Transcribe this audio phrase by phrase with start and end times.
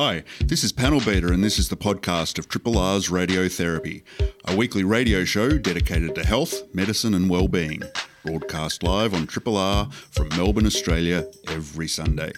[0.00, 4.04] Hi, this is Panel Beater, and this is the podcast of Triple R's Radiotherapy,
[4.44, 7.82] a weekly radio show dedicated to health, medicine, and well-being.
[8.24, 12.30] Broadcast live on Triple R from Melbourne, Australia, every Sunday.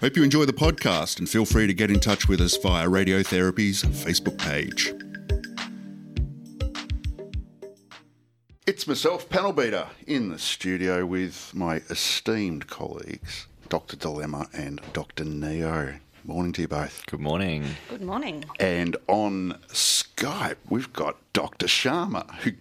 [0.00, 2.86] Hope you enjoy the podcast and feel free to get in touch with us via
[2.86, 4.94] Radiotherapy's Facebook page.
[8.68, 13.96] It's myself, Panel Beater, in the studio with my esteemed colleagues, Dr.
[13.96, 15.24] Dilemma and Dr.
[15.24, 15.96] Neo.
[16.24, 17.06] Morning to you both.
[17.06, 17.64] Good morning.
[17.88, 18.44] Good morning.
[18.58, 21.66] And on Skype, we've got Dr.
[21.66, 22.52] Sharma, who,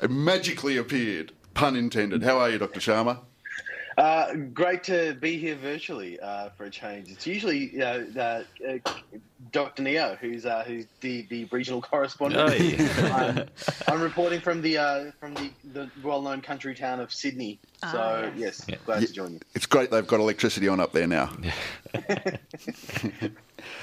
[0.00, 2.22] who magically appeared, pun intended.
[2.22, 2.80] How are you, Dr.
[2.80, 3.18] Sharma?
[3.98, 7.10] Uh, great to be here virtually uh, for a change.
[7.10, 8.42] It's usually uh, uh
[9.50, 9.82] Dr.
[9.82, 12.50] Neo, who's uh, who's the, the regional correspondent.
[12.50, 13.16] Oh, yeah.
[13.16, 13.48] I'm,
[13.94, 17.58] I'm, reporting from the uh, from the, the well-known country town of Sydney.
[17.80, 18.76] So Ah, yes, Yeah.
[18.86, 19.06] glad Yeah.
[19.08, 19.40] to join you.
[19.54, 21.36] It's great they've got electricity on up there now.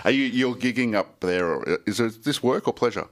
[0.05, 1.48] are you you're gigging up there?
[1.48, 3.08] Or is this work or pleasure?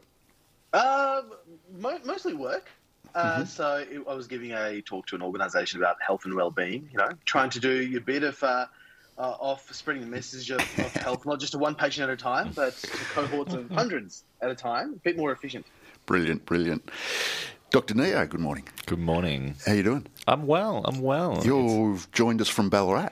[0.74, 1.34] Um,
[1.78, 2.70] mo- mostly work.
[3.16, 6.90] Uh, So it, I was giving a talk to an organisation about health and well-being.
[6.92, 8.66] You know, trying to do your bit of uh,
[9.18, 12.18] uh, of spreading the message of, of health, not just to one patient at a
[12.18, 14.94] time, but to cohorts of hundreds at a time.
[14.94, 15.66] A bit more efficient.
[16.06, 16.90] Brilliant, brilliant.
[17.72, 17.96] Dr.
[17.96, 18.66] Neo, good morning.
[18.86, 19.56] Good morning.
[19.66, 20.08] How are you doing?
[20.28, 20.84] I'm well.
[20.86, 21.42] I'm well.
[21.44, 23.10] You've joined us from Ballarat.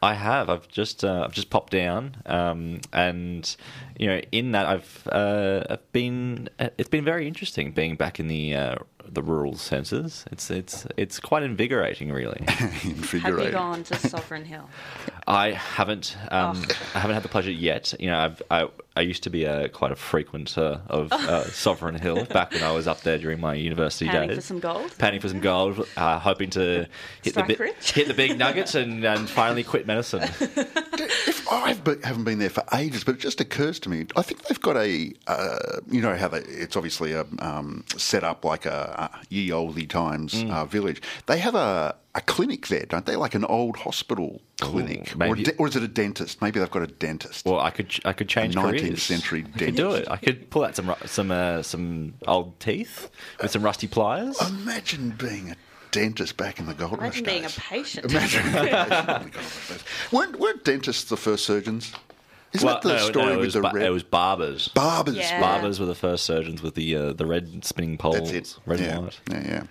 [0.00, 0.48] I have.
[0.48, 3.56] I've just uh, I've just popped down, um, and
[3.98, 6.48] you know, in that I've uh, I've been.
[6.58, 8.74] It's been very interesting being back in the uh,
[9.12, 10.24] the rural centres.
[10.30, 12.42] It's it's it's quite invigorating, really.
[12.48, 13.52] Have you Invigorating.
[13.52, 14.68] gone to Sovereign Hill?
[15.26, 16.62] I haven't um,
[16.94, 17.94] I haven't had the pleasure yet.
[18.00, 21.94] You know, I've, I I used to be a quite a frequenter of uh, Sovereign
[21.96, 24.36] Hill back when I was up there during my university Panning days.
[24.36, 24.98] Panning for some gold?
[24.98, 26.86] Panning for some gold, uh, hoping to
[27.22, 30.28] hit the bi- hit the big nuggets and, and finally quit medicine.
[31.00, 31.68] If I
[32.04, 34.76] haven't been there for ages, but it just occurs to me, I think they've got
[34.76, 35.58] a, uh,
[35.90, 39.88] you know, how they, it's obviously a, um, set up like a, a ye olde
[39.88, 40.50] times Mm.
[40.50, 41.00] uh, village.
[41.26, 43.16] They have a, a clinic there, don't they?
[43.16, 46.42] Like an old hospital clinic, or, a maybe- de- or is it a dentist?
[46.42, 47.46] Maybe they've got a dentist.
[47.46, 49.02] Well, I could I could change A 19th careers.
[49.02, 50.08] century I could do it.
[50.10, 53.10] I could pull out some some uh, some old teeth
[53.40, 54.36] with some rusty pliers.
[54.46, 55.56] Imagine being a
[55.90, 58.10] dentist back in the gold rush Imagine being a patient.
[58.10, 59.84] Imagine being a patient in the gold rush days.
[60.12, 61.92] Weren't, weren't dentists the first surgeons?
[62.52, 64.02] Isn't well, that the no, story no, it with was the ba- red it was
[64.02, 64.68] barbers.
[64.68, 65.16] barbers?
[65.16, 65.40] Yeah.
[65.40, 68.58] Barbers were the first surgeons with the uh, the red spinning poles, That's it.
[68.64, 68.86] red yeah.
[68.96, 69.20] and white.
[69.30, 69.62] Yeah, yeah.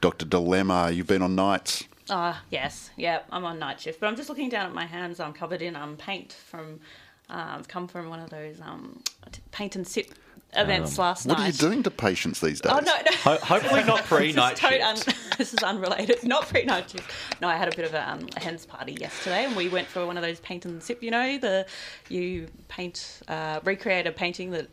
[0.00, 1.84] Doctor Dilemma, you've been on nights.
[2.10, 5.18] Ah, yes, yeah, I'm on night shift, but I'm just looking down at my hands.
[5.20, 6.80] I'm covered in um paint from.
[7.30, 9.02] Uh, I've come from one of those um
[9.50, 10.12] paint and sip
[10.56, 11.44] events last Um, What night.
[11.44, 12.72] are you doing to patients these days?
[12.74, 13.16] Oh no, no.
[13.22, 16.22] Ho- hopefully not pre-night this, is un- this is unrelated.
[16.24, 17.10] Not pre night shift.
[17.40, 19.86] No, I had a bit of a, um, a hens party yesterday, and we went
[19.88, 21.02] for one of those paint and sip.
[21.02, 21.66] You know, the
[22.08, 24.68] you paint, uh, recreate a painting that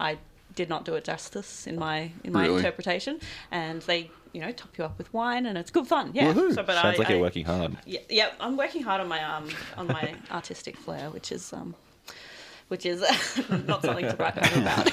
[0.00, 0.18] I
[0.54, 2.56] did not do it justice in my in my Really?
[2.56, 6.10] interpretation, and they you know top you up with wine, and it's good fun.
[6.14, 6.32] Yeah.
[6.32, 6.54] Woohoo.
[6.54, 7.76] So, but Sounds I, like you're working hard.
[7.86, 11.74] Yeah, yeah, I'm working hard on my um on my artistic flair, which is um
[12.72, 13.02] which is
[13.66, 14.92] not something to brag home about.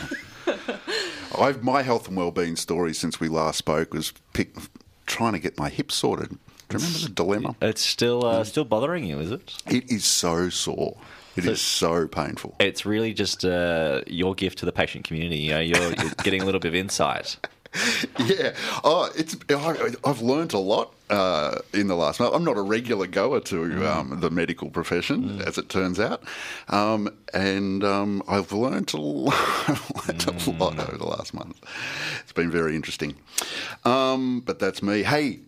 [1.40, 4.54] I've, my health and well-being story since we last spoke was pick,
[5.06, 6.28] trying to get my hip sorted.
[6.28, 6.36] Do
[6.72, 7.56] you remember the dilemma?
[7.62, 9.64] It's still uh, still bothering you, is it?
[9.66, 10.98] It is so sore.
[11.38, 12.54] It is so painful.
[12.60, 15.38] It's really just uh, your gift to the patient community.
[15.38, 17.38] You know, you're, you're getting a little bit of insight.
[18.18, 18.56] Yeah.
[18.84, 19.38] Oh, it's.
[19.48, 22.34] I, I've learned a lot uh, in the last month.
[22.34, 26.24] I'm not a regular goer to um, the medical profession, as it turns out,
[26.70, 31.59] um, and um, I've learned, a lot, learnt a lot over the last month.
[32.22, 33.16] It's been very interesting.
[33.86, 35.03] Um, but that's me.
[35.03, 35.40] Hey.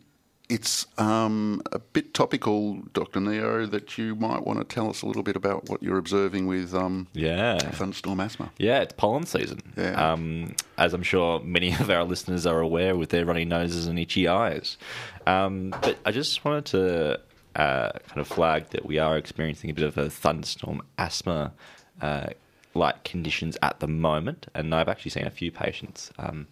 [0.51, 3.21] It's um, a bit topical, Dr.
[3.21, 6.45] Neo, that you might want to tell us a little bit about what you're observing
[6.45, 7.57] with um, Yeah.
[7.57, 8.51] thunderstorm asthma.
[8.57, 9.61] Yeah, it's pollen season.
[9.77, 9.91] Yeah.
[10.11, 13.97] Um, as I'm sure many of our listeners are aware with their runny noses and
[13.97, 14.77] itchy eyes.
[15.25, 17.21] Um, but I just wanted to
[17.55, 21.53] uh, kind of flag that we are experiencing a bit of a thunderstorm asthma
[22.01, 22.27] uh,
[22.73, 24.47] like conditions at the moment.
[24.53, 26.47] And I've actually seen a few patients um,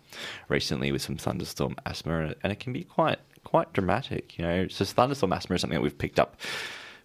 [0.48, 3.20] recently with some thunderstorm asthma, and it- and it can be quite
[3.50, 4.38] quite dramatic.
[4.38, 6.38] You know, so thunderstorm asthma is something that we've picked up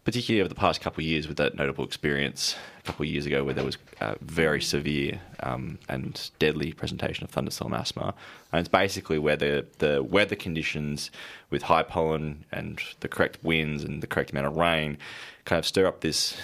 [0.05, 3.25] particularly over the past couple of years with that notable experience a couple of years
[3.25, 8.13] ago where there was uh, very severe um, and deadly presentation of thunderstorm asthma.
[8.53, 11.11] And it's basically where the, the weather conditions
[11.49, 14.99] with high pollen and the correct winds and the correct amount of rain
[15.47, 16.37] kind of stir up this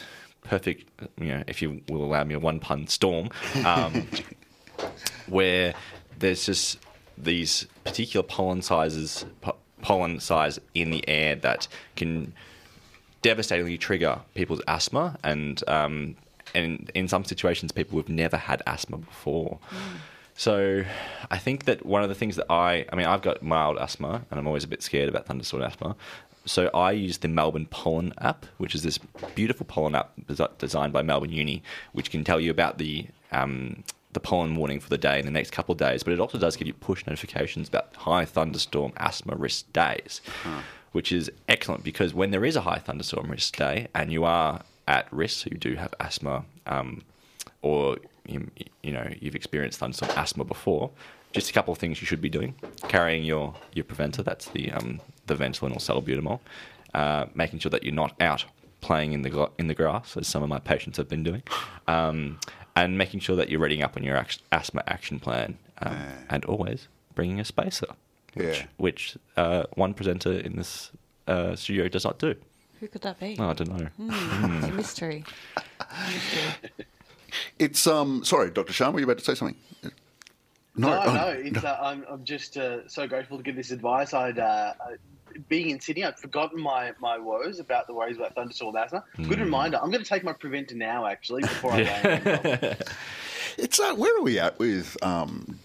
[0.42, 0.88] perfect,
[1.20, 3.28] you know, if you will allow me a one pun storm,
[3.66, 4.08] um,
[5.26, 5.74] where
[6.18, 6.78] there's just
[7.18, 9.26] these particular pollen sizes,
[9.82, 12.32] pollen size in the air that can
[13.22, 16.16] devastatingly trigger people's asthma, and um,
[16.54, 19.58] and in some situations, people who've never had asthma before.
[20.34, 20.84] So,
[21.30, 24.22] I think that one of the things that I, I mean, I've got mild asthma,
[24.30, 25.96] and I'm always a bit scared about thunderstorm asthma.
[26.46, 28.98] So I use the Melbourne Pollen app, which is this
[29.34, 30.12] beautiful pollen app
[30.58, 31.62] designed by Melbourne Uni,
[31.92, 35.30] which can tell you about the um, the pollen warning for the day in the
[35.30, 36.02] next couple of days.
[36.02, 40.20] But it also does give you push notifications about high thunderstorm asthma risk days,
[40.92, 44.62] which is excellent because when there is a high thunderstorm risk day and you are
[44.88, 47.02] at risk, so you do have asthma, um,
[47.62, 48.50] or you,
[48.82, 50.90] you know you've experienced thunderstorm asthma before.
[51.32, 52.54] Just a couple of things you should be doing:
[52.88, 54.22] carrying your your preventer.
[54.24, 56.40] That's the um, the Ventolin or salbutamol.
[56.92, 58.44] Uh, making sure that you're not out
[58.80, 61.42] playing in the in the grass, as some of my patients have been doing,
[61.86, 62.38] um,
[62.76, 65.96] and making sure that you're reading up on your act- asthma action plan, um,
[66.28, 67.86] and always bringing a spacer,
[68.34, 68.66] which, Yeah.
[68.76, 70.90] which uh, one presenter in this
[71.26, 72.34] uh, studio does not do.
[72.80, 73.36] Who could that be?
[73.38, 73.88] Oh, I don't know.
[73.98, 75.24] It's a mystery.
[75.56, 76.70] mystery.
[77.58, 78.24] It's um.
[78.24, 78.72] Sorry, Dr.
[78.72, 79.56] Sharma, were you about to say something?
[80.80, 84.12] No, oh, no, it's, uh, I'm, I'm just uh, so grateful to give this advice.
[84.14, 84.42] I'd, uh,
[84.80, 84.90] uh,
[85.48, 89.04] being in Sydney, I'd forgotten my, my woes about the worries about thunderstorm asthma.
[89.16, 89.78] Good reminder.
[89.82, 92.76] I'm going to take my preventer now, actually, before I land.
[93.58, 95.58] It's uh, where are we at with um,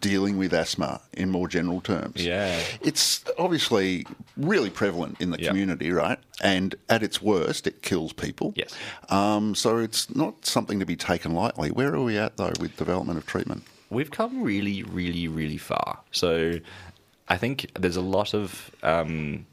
[0.00, 2.24] dealing with asthma in more general terms?
[2.24, 2.60] Yeah.
[2.82, 4.06] It's obviously
[4.36, 5.48] really prevalent in the Yeah.
[5.48, 6.18] community, right?
[6.42, 8.52] And at its worst, it kills people.
[8.56, 8.74] Yes.
[9.08, 11.70] Um, so it's not something to be taken lightly.
[11.70, 13.64] Where are we at though with development of treatment?
[13.90, 16.00] We've come really, really, really far.
[16.10, 16.54] So
[17.28, 19.46] I think there's a lot of um,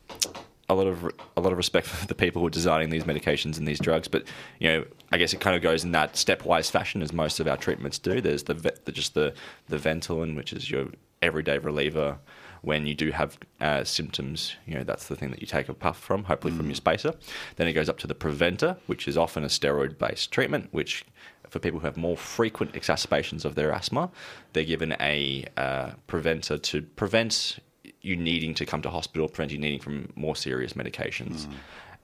[0.69, 1.03] a lot of
[1.37, 4.07] a lot of respect for the people who are designing these medications and these drugs.
[4.07, 4.25] But
[4.59, 7.47] you know, I guess it kind of goes in that stepwise fashion as most of
[7.47, 8.21] our treatments do.
[8.21, 8.53] There's the,
[8.85, 9.33] the just the
[9.67, 10.87] the Ventolin, which is your
[11.21, 12.17] everyday reliever.
[12.61, 15.73] When you do have uh, symptoms, you know that's the thing that you take a
[15.73, 17.13] puff from, hopefully from your spacer.
[17.57, 21.03] Then it goes up to the preventer, which is often a steroid-based treatment, which
[21.53, 24.09] for people who have more frequent exacerbations of their asthma,
[24.53, 27.59] they're given a uh, preventer to prevent
[28.01, 31.47] you needing to come to hospital, prevent you needing from more serious medications.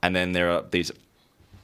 [0.02, 0.92] And then there are these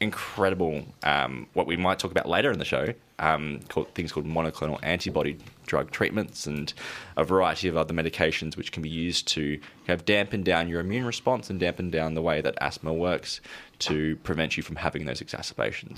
[0.00, 4.26] incredible, um, what we might talk about later in the show, um, called, things called
[4.26, 6.74] monoclonal antibody drug treatments and
[7.16, 10.80] a variety of other medications which can be used to kind of dampen down your
[10.80, 13.40] immune response and dampen down the way that asthma works
[13.78, 15.96] to prevent you from having those exacerbations.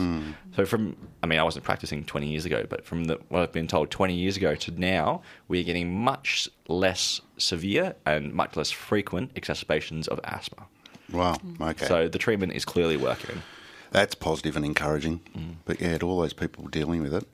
[0.54, 3.52] So from, I mean, I wasn't practicing 20 years ago, but from the, what I've
[3.52, 8.70] been told 20 years ago to now, we're getting much less severe and much less
[8.70, 10.66] frequent exacerbations of asthma.
[11.12, 11.36] Wow.
[11.60, 11.86] Okay.
[11.86, 13.42] So the treatment is clearly working.
[13.90, 15.20] That's positive and encouraging.
[15.36, 15.54] Mm.
[15.64, 17.26] But yeah, to all those people dealing with it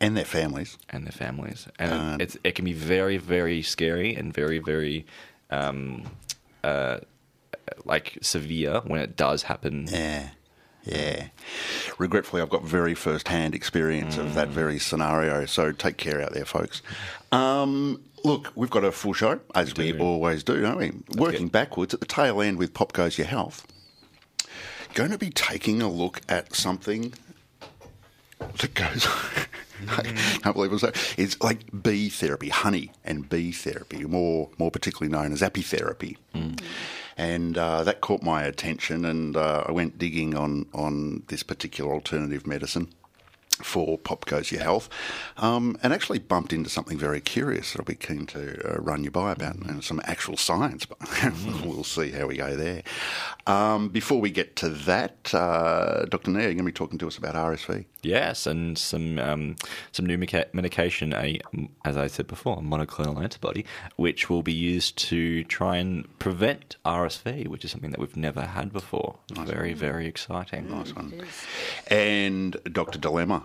[0.00, 0.78] and their families.
[0.90, 1.68] and their families.
[1.78, 5.06] And Um, it's, it can be very, very scary and very, very
[5.50, 6.04] um,
[6.64, 6.98] uh,
[7.84, 9.86] like severe when it does happen.
[9.90, 10.30] Yeah.
[10.84, 11.28] Yeah.
[11.98, 15.46] Regretfully, I've got very first hand experience of that very scenario.
[15.46, 16.82] So take care out there, folks.
[17.30, 20.00] Um, look, we've got a full show, as we do.
[20.00, 20.92] always do, don't we?
[21.16, 21.52] Working good.
[21.52, 23.64] backwards at the tail end with Pop Goes Your Health.
[24.94, 27.14] Going to be taking a look at something
[28.38, 29.06] that goes.
[29.88, 31.14] I can't believe it was that.
[31.16, 36.18] It's like bee therapy, honey and bee therapy, more more particularly known as apitherapy.
[37.16, 41.92] And uh, that caught my attention, and uh, I went digging on on this particular
[41.92, 42.88] alternative medicine
[43.62, 44.88] for Pop Goes Your Health,
[45.36, 49.04] um, and actually bumped into something very curious that I'll be keen to uh, run
[49.04, 50.98] you by about, and some actual science, but
[51.64, 52.82] we'll see how we go there.
[53.46, 56.30] Um, before we get to that, uh, Dr.
[56.30, 57.84] Nair, you're going to be talking to us about RSV.
[58.02, 59.56] Yes, and some um,
[59.92, 61.40] some new medica- medication, a
[61.84, 63.64] as I said before, a monoclonal antibody,
[63.96, 68.42] which will be used to try and prevent RSV, which is something that we've never
[68.42, 69.18] had before.
[69.32, 70.68] Very, very exciting.
[70.68, 71.24] Nice one.
[71.88, 72.98] And Dr.
[72.98, 73.44] Dilemma.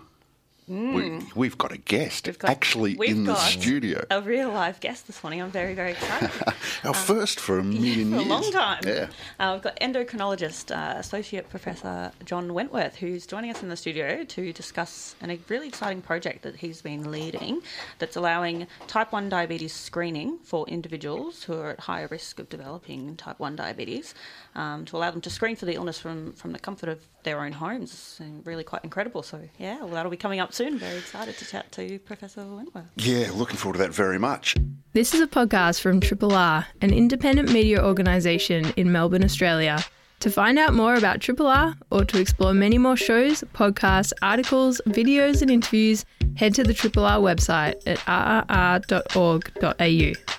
[0.68, 4.04] We, we've got a guest got- actually in the studio.
[4.10, 5.40] A real live guest this morning.
[5.40, 6.30] I'm very, very excited.
[6.84, 8.82] Our first for a million for a long time.
[8.86, 9.08] Yeah.
[9.40, 14.24] Uh, we've got endocrinologist, uh, Associate Professor John Wentworth, who's joining us in the studio
[14.24, 17.60] to discuss an, a really exciting project that he's been leading
[17.98, 23.16] that's allowing type 1 diabetes screening for individuals who are at higher risk of developing
[23.16, 24.14] type 1 diabetes
[24.54, 27.40] um, to allow them to screen for the illness from, from the comfort of their
[27.40, 28.16] own homes.
[28.20, 29.22] And really quite incredible.
[29.22, 30.76] So, yeah, well, that'll be coming up soon.
[30.76, 32.90] Very excited to chat to Professor Wentworth.
[32.96, 34.56] Yeah, looking forward to that very much.
[34.92, 39.84] This is a podcast from Triple R, an independent media organisation in Melbourne, Australia.
[40.20, 44.80] To find out more about Triple R or to explore many more shows, podcasts, articles,
[44.88, 47.98] videos, and interviews, head to the Triple R website at
[48.48, 50.37] rrr.org.au.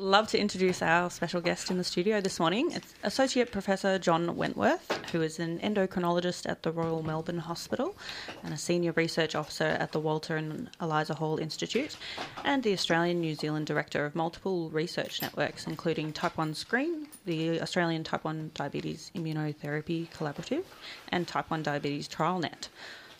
[0.00, 2.72] Love to introduce our special guest in the studio this morning.
[2.72, 7.94] It's Associate Professor John Wentworth, who is an endocrinologist at the Royal Melbourne Hospital
[8.42, 11.98] and a Senior Research Officer at the Walter and Eliza Hall Institute,
[12.46, 17.60] and the Australian New Zealand Director of multiple research networks, including Type 1 Screen, the
[17.60, 20.64] Australian Type 1 Diabetes Immunotherapy Collaborative,
[21.10, 22.68] and Type 1 Diabetes TrialNet.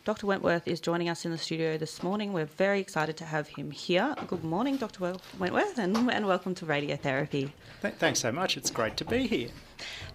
[0.03, 0.27] Dr.
[0.27, 2.33] Wentworth is joining us in the studio this morning.
[2.33, 4.15] We're very excited to have him here.
[4.27, 5.15] Good morning, Dr.
[5.39, 7.53] Wentworth, and, and welcome to Radiotherapy.
[7.83, 8.57] Th- thanks so much.
[8.57, 9.49] It's great to be here.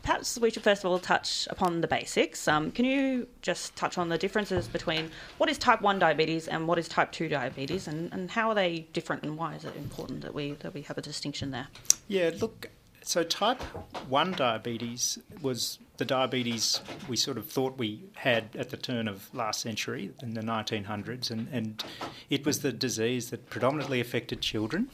[0.02, 2.48] Perhaps we should first of all touch upon the basics.
[2.48, 6.68] Um, can you just touch on the differences between what is type 1 diabetes and
[6.68, 9.76] what is type 2 diabetes, and, and how are they different, and why is it
[9.76, 11.68] important that we, that we have a distinction there?
[12.08, 12.70] Yeah, look,
[13.08, 13.62] so type
[14.10, 19.34] 1 diabetes was the diabetes we sort of thought we had at the turn of
[19.34, 21.84] last century in the 1900s, and, and
[22.30, 24.90] it was the disease that predominantly affected children.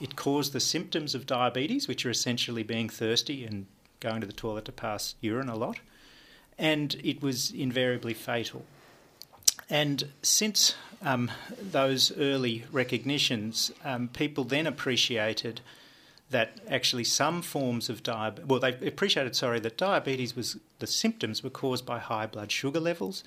[0.00, 3.66] It caused the symptoms of diabetes, which are essentially being thirsty and
[4.00, 5.80] going to the toilet to pass urine a lot,
[6.58, 8.64] and it was invariably fatal.
[9.70, 15.62] And since um, those early recognitions, um, people then appreciated
[16.34, 21.44] that actually some forms of diabetes, well, they appreciated, sorry, that diabetes was, the symptoms
[21.44, 23.22] were caused by high blood sugar levels.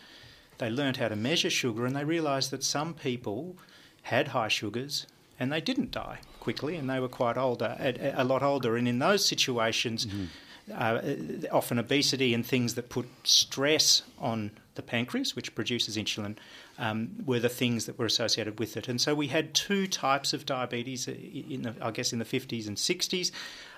[0.58, 3.56] They learned how to measure sugar and they realised that some people
[4.02, 5.08] had high sugars
[5.40, 8.76] and they didn't die quickly and they were quite older, a, a lot older.
[8.76, 10.26] And in those situations, mm-hmm.
[10.74, 16.38] uh, often obesity and things that put stress on the pancreas, which produces insulin,
[16.80, 18.88] um, were the things that were associated with it.
[18.88, 22.68] And so we had two types of diabetes, in the, I guess, in the 50s
[22.68, 23.32] and 60s.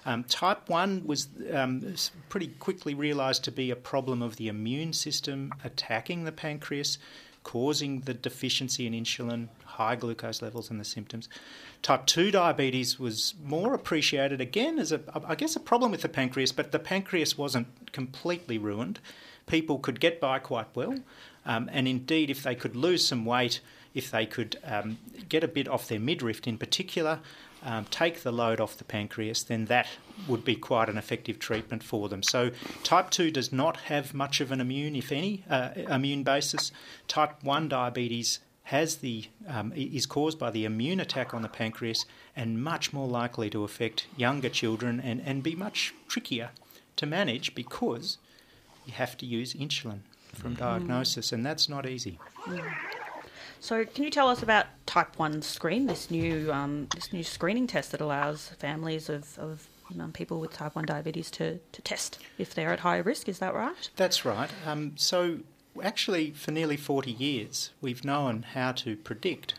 [0.05, 1.95] Um, type 1 was um,
[2.29, 6.99] pretty quickly realised to be a problem of the immune system attacking the pancreas,
[7.43, 11.29] causing the deficiency in insulin, high glucose levels, and the symptoms.
[11.81, 16.09] Type 2 diabetes was more appreciated again as a, I guess, a problem with the
[16.09, 18.99] pancreas, but the pancreas wasn't completely ruined.
[19.49, 20.95] People could get by quite well.
[21.45, 23.59] Um, and indeed, if they could lose some weight,
[23.93, 27.19] if they could um, get a bit off their midriff in particular,
[27.63, 29.87] um, take the load off the pancreas, then that
[30.27, 32.23] would be quite an effective treatment for them.
[32.23, 32.51] So,
[32.83, 36.71] type 2 does not have much of an immune, if any, uh, immune basis.
[37.07, 38.39] Type 1 diabetes
[38.69, 43.07] has the um, is caused by the immune attack on the pancreas and much more
[43.07, 46.51] likely to affect younger children and, and be much trickier
[46.95, 48.19] to manage because
[48.89, 49.99] you have to use insulin
[50.33, 50.59] from mm.
[50.59, 52.17] diagnosis, and that's not easy.
[52.45, 52.73] Mm.
[53.61, 57.67] So, can you tell us about Type One Screen, this new um, this new screening
[57.67, 59.67] test that allows families of, of
[59.99, 63.29] um, people with Type One diabetes to, to test if they're at higher risk?
[63.29, 63.89] Is that right?
[63.95, 64.49] That's right.
[64.65, 65.39] Um, so,
[65.83, 69.55] actually, for nearly forty years, we've known how to predict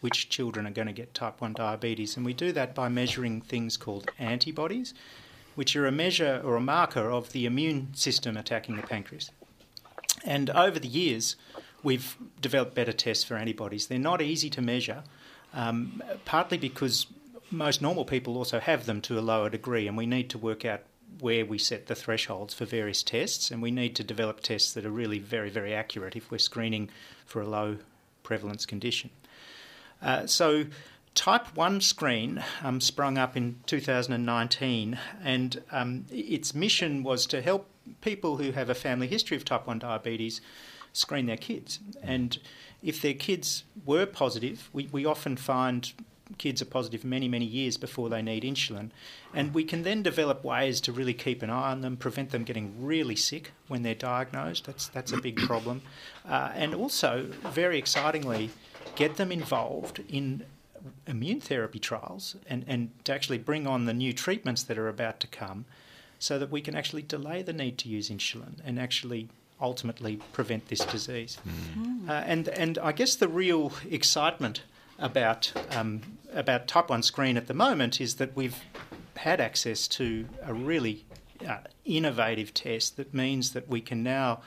[0.00, 3.40] which children are going to get type 1 diabetes, and we do that by measuring
[3.40, 4.94] things called antibodies,
[5.54, 9.30] which are a measure or a marker of the immune system attacking the pancreas.
[10.24, 11.36] And over the years,
[11.82, 13.86] we've developed better tests for antibodies.
[13.86, 15.02] They're not easy to measure,
[15.52, 17.06] um, partly because
[17.50, 20.64] most normal people also have them to a lower degree, and we need to work
[20.64, 20.82] out
[21.20, 24.86] where we set the thresholds for various tests, and we need to develop tests that
[24.86, 26.88] are really very, very accurate if we're screening
[27.26, 27.78] for a low
[28.22, 29.10] prevalence condition.
[30.00, 30.64] Uh, so,
[31.14, 37.68] Type 1 screen um, sprung up in 2019, and um, its mission was to help
[38.00, 40.40] people who have a family history of type 1 diabetes
[40.92, 41.80] screen their kids.
[42.02, 42.38] And
[42.82, 45.92] if their kids were positive, we, we often find
[46.38, 48.90] kids are positive many, many years before they need insulin.
[49.34, 52.44] And we can then develop ways to really keep an eye on them, prevent them
[52.44, 54.64] getting really sick when they're diagnosed.
[54.64, 55.82] That's, that's a big problem.
[56.28, 58.50] Uh, and also, very excitingly,
[58.96, 60.44] get them involved in
[61.06, 65.20] immune therapy trials and, and to actually bring on the new treatments that are about
[65.20, 65.64] to come
[66.18, 69.28] so that we can actually delay the need to use insulin and actually
[69.60, 71.38] ultimately prevent this disease.
[71.76, 72.08] Mm.
[72.08, 74.62] Uh, and and I guess the real excitement
[74.98, 78.60] about um, about type one screen at the moment is that we've
[79.16, 81.04] had access to a really
[81.46, 84.40] uh, innovative test that means that we can now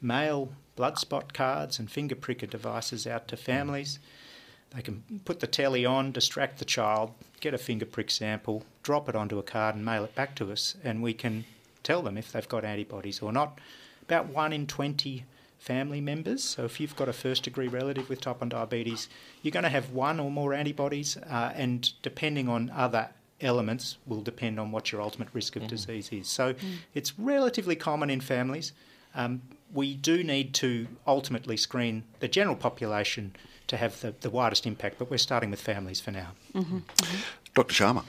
[0.00, 3.98] mail blood spot cards and finger pricker devices out to families.
[3.98, 4.27] Mm
[4.74, 9.08] they can put the telly on, distract the child, get a finger prick sample, drop
[9.08, 11.44] it onto a card, and mail it back to us, and we can
[11.82, 13.58] tell them if they've got antibodies or not.
[14.02, 15.24] About one in 20
[15.58, 16.44] family members.
[16.44, 19.08] So if you've got a first degree relative with type 1 diabetes,
[19.42, 23.10] you're going to have one or more antibodies, uh, and depending on other
[23.40, 25.68] elements, will depend on what your ultimate risk of mm.
[25.68, 26.28] disease is.
[26.28, 26.76] So mm.
[26.94, 28.72] it's relatively common in families.
[29.14, 33.34] Um, we do need to ultimately screen the general population
[33.68, 36.28] to have the, the widest impact, but we're starting with families for now.
[36.54, 36.78] Mm-hmm.
[36.78, 37.16] Mm-hmm.
[37.54, 37.74] Dr.
[37.74, 38.04] Sharma.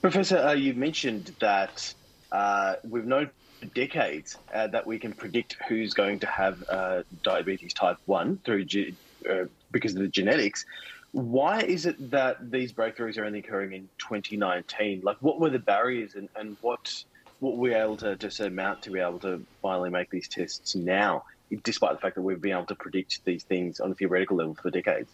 [0.00, 1.92] Professor, uh, you mentioned that
[2.32, 7.02] uh, we've known for decades uh, that we can predict who's going to have uh,
[7.22, 8.94] diabetes type 1 through ge-
[9.28, 10.64] uh, because of the genetics.
[11.12, 15.02] Why is it that these breakthroughs are only occurring in 2019?
[15.02, 17.04] Like, what were the barriers and, and what
[17.40, 20.74] what were we able to, to surmount to be able to finally make these tests
[20.74, 21.24] now,
[21.62, 24.54] despite the fact that we've been able to predict these things on a theoretical level
[24.54, 25.10] for decades?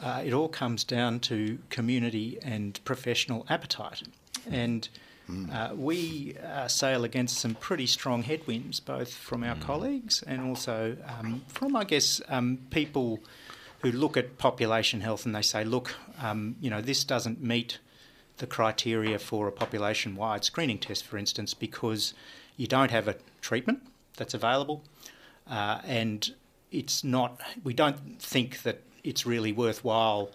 [0.00, 4.02] Uh, it all comes down to community and professional appetite.
[4.50, 4.88] And
[5.52, 10.96] uh, we uh, sail against some pretty strong headwinds, both from our colleagues and also
[11.06, 13.20] um, from, I guess, um, people
[13.82, 17.78] who look at population health and they say, look, um, you know, this doesn't meet
[18.38, 22.14] the criteria for a population wide screening test, for instance, because
[22.56, 23.82] you don't have a treatment
[24.16, 24.82] that's available
[25.50, 26.34] uh, and
[26.70, 30.30] it's not, we don't think that it's really worthwhile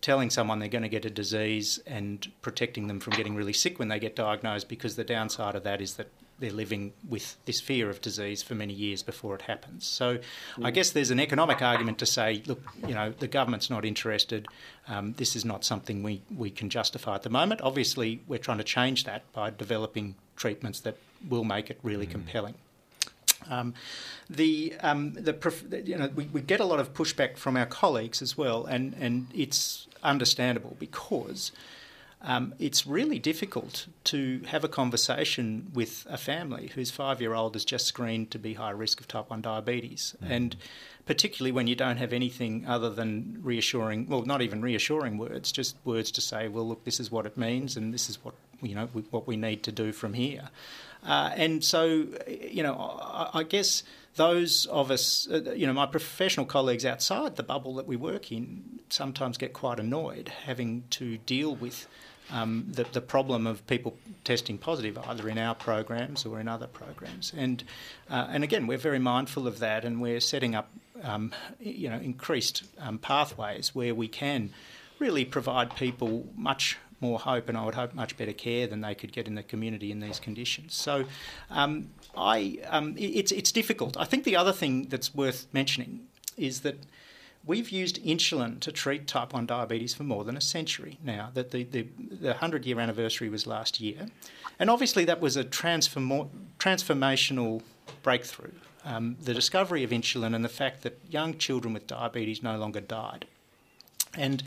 [0.00, 3.78] telling someone they're going to get a disease and protecting them from getting really sick
[3.78, 7.60] when they get diagnosed because the downside of that is that they're living with this
[7.60, 9.84] fear of disease for many years before it happens.
[9.84, 10.18] So
[10.62, 14.46] I guess there's an economic argument to say, look, you know, the government's not interested.
[14.86, 17.60] Um, this is not something we, we can justify at the moment.
[17.62, 20.96] Obviously, we're trying to change that by developing treatments that
[21.28, 22.54] will make it really compelling.
[23.48, 23.74] Um,
[24.28, 27.66] the um, the prof- you know we, we get a lot of pushback from our
[27.66, 31.52] colleagues as well, and and it's understandable because
[32.20, 37.54] um, it's really difficult to have a conversation with a family whose five year old
[37.54, 40.16] is just screened to be high risk of type 1 diabetes.
[40.20, 40.56] And
[41.06, 45.76] particularly when you don't have anything other than reassuring, well, not even reassuring words, just
[45.84, 48.74] words to say, well, look, this is what it means and this is what, you
[48.74, 50.48] know, we, what we need to do from here.
[51.06, 53.82] Uh, and so, you know, I, I guess
[54.16, 58.32] those of us, uh, you know, my professional colleagues outside the bubble that we work
[58.32, 61.86] in sometimes get quite annoyed having to deal with
[62.30, 66.66] um, the, the problem of people testing positive either in our programs or in other
[66.66, 67.32] programs.
[67.36, 67.64] And,
[68.10, 70.68] uh, and again, we're very mindful of that and we're setting up,
[71.02, 74.50] um, you know, increased um, pathways where we can
[74.98, 78.94] really provide people much more hope and I would hope much better care than they
[78.94, 80.74] could get in the community in these conditions.
[80.74, 81.04] So
[81.50, 83.96] um, I, um, it's, it's difficult.
[83.96, 86.06] I think the other thing that's worth mentioning
[86.36, 86.78] is that
[87.44, 91.30] we've used insulin to treat type 1 diabetes for more than a century now.
[91.34, 94.08] That the, the, the 100 year anniversary was last year.
[94.58, 97.62] And obviously, that was a transformo- transformational
[98.02, 98.52] breakthrough.
[98.84, 102.80] Um, the discovery of insulin and the fact that young children with diabetes no longer
[102.80, 103.26] died.
[104.14, 104.42] And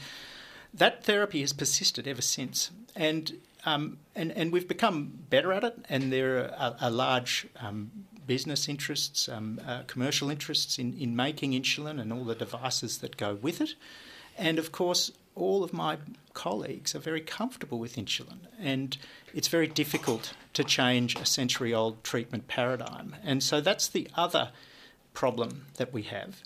[0.73, 2.71] that therapy has persisted ever since.
[2.95, 3.33] And,
[3.65, 7.91] um, and, and we've become better at it, and there are a, large um,
[8.27, 13.17] business interests, um, uh, commercial interests in, in making insulin and all the devices that
[13.17, 13.75] go with it.
[14.37, 15.97] And of course, all of my
[16.33, 18.97] colleagues are very comfortable with insulin, and
[19.33, 23.15] it's very difficult to change a century old treatment paradigm.
[23.23, 24.51] And so that's the other
[25.13, 26.41] problem that we have.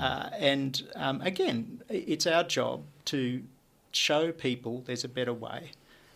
[0.00, 3.42] Uh, and um, again, it's our job to
[3.96, 5.70] show people there's a better way.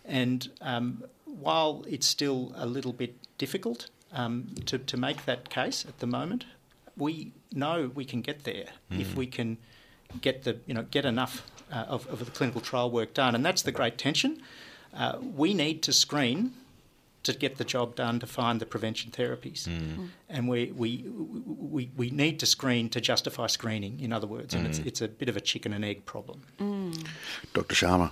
[0.05, 5.85] And um, while it's still a little bit difficult um, to, to make that case
[5.87, 6.45] at the moment,
[6.97, 9.57] we know we can get there if we can
[10.19, 13.35] get the you know get enough uh, of, of the clinical trial work done.
[13.35, 14.41] And that's the great tension.
[14.93, 16.53] Uh, we need to screen
[17.23, 19.67] to get the job done to find the prevention therapies.
[20.27, 21.05] And we, we,
[21.45, 25.07] we, we need to screen to justify screening, in other words, and it's, it's a
[25.07, 26.41] bit of a chicken and egg problem.
[27.53, 27.75] Dr.
[27.75, 28.11] Sharma.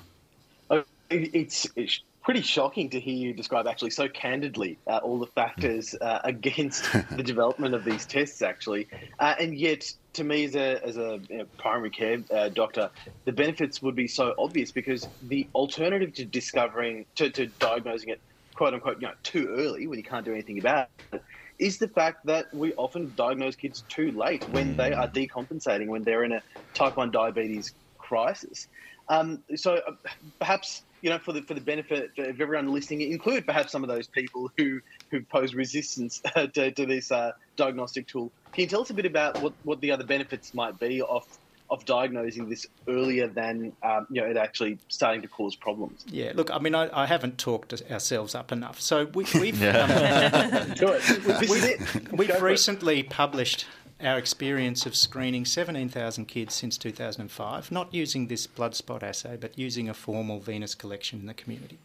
[0.70, 5.28] Oh, It's, it's pretty shocking to hear you describe actually so candidly uh, all the
[5.28, 6.84] factors uh, against
[7.15, 8.88] the development of these tests, actually.
[9.20, 12.89] Uh, and yet, to me, as a, as a you know, primary care uh, doctor,
[13.26, 18.22] the benefits would be so obvious because the alternative to discovering, to, to diagnosing it,
[18.54, 21.22] quote unquote, you know, too early when you can't do anything about it,
[21.58, 26.04] is the fact that we often diagnose kids too late when they are decompensating, when
[26.04, 26.42] they're in a
[26.74, 27.74] type 1 diabetes
[28.10, 28.67] crisis.
[29.08, 29.91] Um, so uh,
[30.39, 33.89] perhaps you know for the for the benefit of everyone listening, include perhaps some of
[33.89, 38.32] those people who who pose resistance uh, to, to this uh, diagnostic tool.
[38.52, 41.26] Can you tell us a bit about what, what the other benefits might be of
[41.72, 46.06] of diagnosing this earlier than um, you know it actually starting to cause problems?
[46.08, 48.82] Yeah, look, I mean, I, I haven't talked ourselves up enough.
[48.82, 49.89] So we, we've um,
[50.76, 51.04] Do it.
[51.39, 52.06] This is it.
[52.06, 53.65] Go We've recently published
[54.02, 59.58] our experience of screening 17,000 kids since 2005, not using this blood spot assay, but
[59.58, 61.80] using a formal venous collection in the community.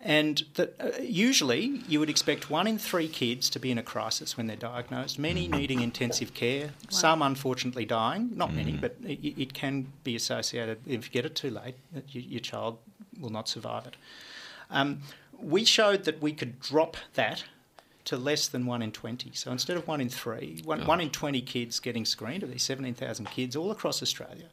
[0.00, 3.82] And that, uh, usually you would expect one in three kids to be in a
[3.82, 9.40] crisis when they're diagnosed, many needing intensive care, some unfortunately dying, not many, but it,
[9.40, 11.74] it can be associated, if you get it too late,
[12.08, 12.78] you, your child
[13.20, 13.96] will not survive it.
[14.70, 15.00] Um,
[15.40, 17.44] we showed that we could drop that
[18.08, 19.32] to less than one in 20.
[19.34, 22.62] So instead of one in three, one, one in 20 kids getting screened, of these
[22.62, 24.46] 17,000 kids all across Australia,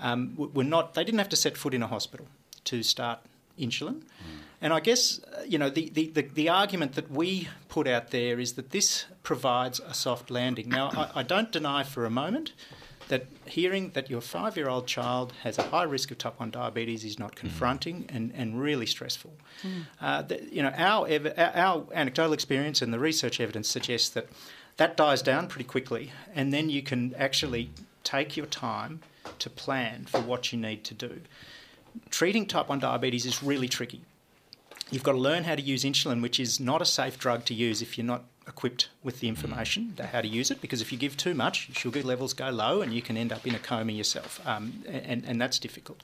[0.00, 2.26] um, were not, they didn't have to set foot in a hospital
[2.64, 3.20] to start
[3.56, 4.02] insulin.
[4.60, 8.10] And I guess, uh, you know, the, the, the, the, argument that we put out
[8.10, 10.68] there is that this provides a soft landing.
[10.68, 12.54] Now, I, I don't deny for a moment
[13.08, 16.50] that hearing that your five year old child has a high risk of type 1
[16.50, 18.14] diabetes is not confronting mm.
[18.14, 19.32] and, and really stressful.
[19.62, 19.86] Mm.
[20.00, 24.28] Uh, the, you know, our, ev- our anecdotal experience and the research evidence suggests that
[24.76, 27.70] that dies down pretty quickly, and then you can actually
[28.04, 29.00] take your time
[29.38, 31.22] to plan for what you need to do.
[32.10, 34.02] Treating type 1 diabetes is really tricky.
[34.90, 37.54] You've got to learn how to use insulin, which is not a safe drug to
[37.54, 40.04] use if you're not equipped with the information mm.
[40.06, 42.92] how to use it because if you give too much, sugar levels go low and
[42.92, 46.02] you can end up in a coma yourself, um, and, and that's difficult.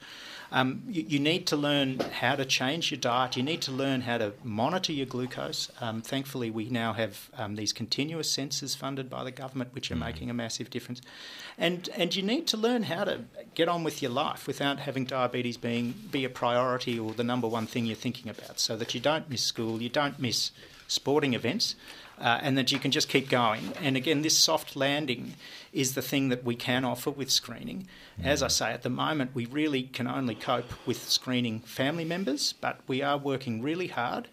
[0.50, 3.38] Um, you, you, need to learn how to change your diet.
[3.38, 5.70] You need to learn how to monitor your glucose.
[5.80, 9.96] Um, thankfully, we now have um, these continuous sensors funded by the government, which are
[9.96, 10.00] mm.
[10.00, 11.00] making a massive difference.
[11.56, 13.20] And and you need to learn how to
[13.54, 17.48] get on with your life without having diabetes being be a priority or the number
[17.48, 20.50] one thing you're thinking about, so that you don't miss school, you don't miss
[20.92, 21.74] sporting events
[22.20, 23.72] uh, and that you can just keep going.
[23.80, 25.34] And again, this soft landing
[25.72, 27.88] is the thing that we can offer with screening.
[28.22, 32.52] As I say, at the moment, we really can only cope with screening family members,
[32.52, 34.28] but we are working really hard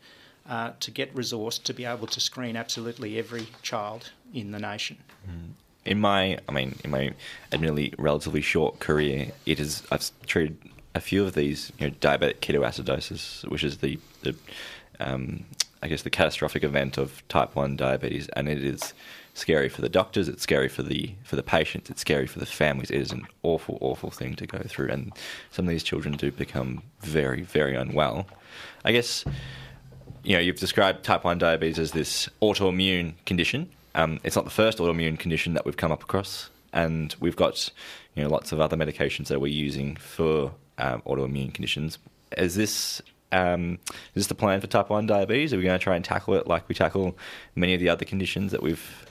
[0.47, 4.97] uh, to get resource to be able to screen absolutely every child in the nation.
[5.27, 5.51] Mm.
[5.85, 7.13] In my, I mean, in my
[7.51, 10.57] admittedly relatively short career, it is I've treated
[10.93, 14.35] a few of these, you know, diabetic ketoacidosis, which is the the
[14.99, 15.45] um,
[15.81, 18.93] I guess, the catastrophic event of type one diabetes, and it is
[19.33, 20.27] scary for the doctors.
[20.27, 21.89] It's scary for the for the patients.
[21.89, 22.91] It's scary for the families.
[22.91, 25.13] It is an awful, awful thing to go through, and
[25.51, 28.27] some of these children do become very, very unwell.
[28.83, 29.23] I guess
[30.23, 33.69] you know you've described type one diabetes as this autoimmune condition.
[33.95, 37.69] Um, it's not the first autoimmune condition that we've come up across, and we've got
[38.15, 41.97] you know lots of other medications that we're using for um, autoimmune conditions.
[42.37, 45.53] Is this um, is this the plan for type 1 diabetes?
[45.53, 47.17] Are we going to try and tackle it like we tackle
[47.55, 49.05] many of the other conditions that we've.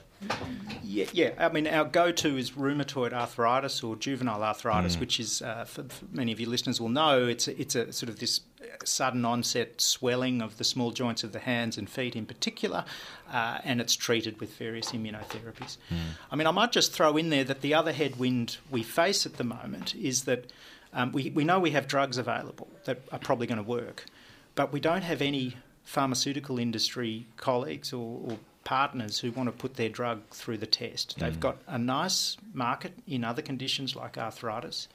[0.83, 1.31] Yeah, yeah.
[1.39, 5.01] I mean, our go to is rheumatoid arthritis or juvenile arthritis, mm.
[5.01, 7.93] which is, uh, for, for, many of your listeners will know, it's a, it's a
[7.93, 8.41] sort of this
[8.85, 12.85] sudden onset swelling of the small joints of the hands and feet in particular,
[13.33, 15.77] uh, and it's treated with various immunotherapies.
[15.91, 15.99] Mm.
[16.33, 19.37] I mean, I might just throw in there that the other headwind we face at
[19.37, 20.47] the moment is that
[20.93, 24.07] um, we, we know we have drugs available that are probably going to work,
[24.55, 29.77] but we don't have any pharmaceutical industry colleagues or, or partners who want to put
[29.77, 31.17] their drug through the test.
[31.17, 31.21] Mm.
[31.21, 34.89] They've got a nice market in other conditions like arthritis.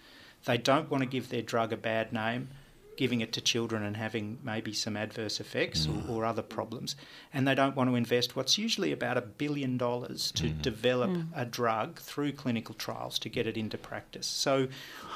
[0.45, 2.49] They don't want to give their drug a bad name
[2.95, 6.09] giving it to children and having maybe some adverse effects mm.
[6.09, 6.95] or, or, other problems.
[7.33, 10.61] And they don't want to invest what's usually about a billion dollars to mm.
[10.61, 11.27] develop mm.
[11.35, 14.27] a drug through clinical trials to get it into practice.
[14.27, 14.67] So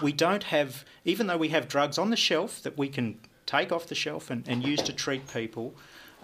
[0.01, 3.71] we don't have, even though we have drugs on the shelf that we can take
[3.71, 5.73] off the shelf and, and use to treat people.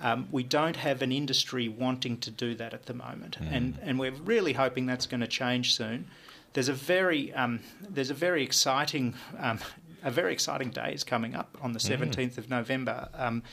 [0.01, 3.47] Um, we don't have an industry wanting to do that at the moment, mm.
[3.51, 6.07] and and we're really hoping that's going to change soon.
[6.53, 9.59] There's a very um, there's a very exciting um,
[10.03, 12.37] a very exciting day is coming up on the 17th mm.
[12.37, 13.09] of November.
[13.13, 13.43] Um,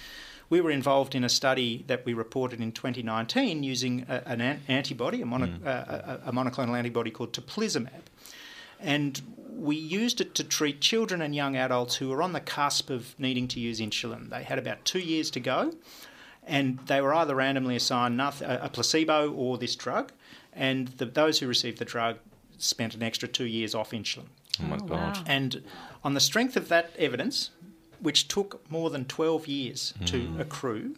[0.48, 5.22] we were involved in a study that we reported in 2019 using a, an antibody,
[5.22, 5.64] a, mono, mm.
[5.64, 8.02] uh, a, a, monoclonal antibody called teplizumab.
[8.80, 12.90] And we used it to treat children and young adults who were on the cusp
[12.90, 14.30] of needing to use insulin.
[14.30, 15.72] They had about two years to go,
[16.46, 20.12] and they were either randomly assigned a placebo or this drug.
[20.52, 22.18] And the, those who received the drug
[22.58, 24.26] spent an extra two years off insulin.
[24.58, 25.16] Oh my oh, God.
[25.18, 25.24] Wow.
[25.26, 25.62] And
[26.02, 27.50] on the strength of that evidence,
[28.00, 30.06] which took more than 12 years mm.
[30.06, 30.40] to hmm.
[30.40, 30.96] accrue,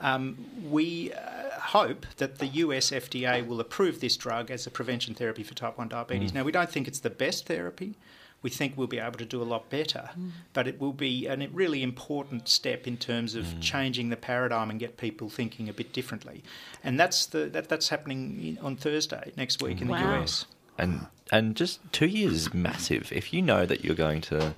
[0.00, 5.14] um, we uh, hope that the US FDA will approve this drug as a prevention
[5.14, 6.30] therapy for type 1 diabetes.
[6.30, 6.34] Mm.
[6.36, 7.96] Now, we don't think it's the best therapy.
[8.40, 10.30] We think we'll be able to do a lot better, mm.
[10.52, 13.60] but it will be a really important step in terms of mm.
[13.60, 16.44] changing the paradigm and get people thinking a bit differently.
[16.84, 19.98] And that's the that, that's happening on Thursday next week in wow.
[19.98, 20.46] the US
[20.78, 23.12] and and just two years is massive.
[23.12, 24.54] If you know that you're going to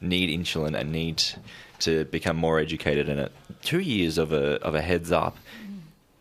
[0.00, 1.22] need insulin and need
[1.80, 5.36] to become more educated in it, two years of a of a heads up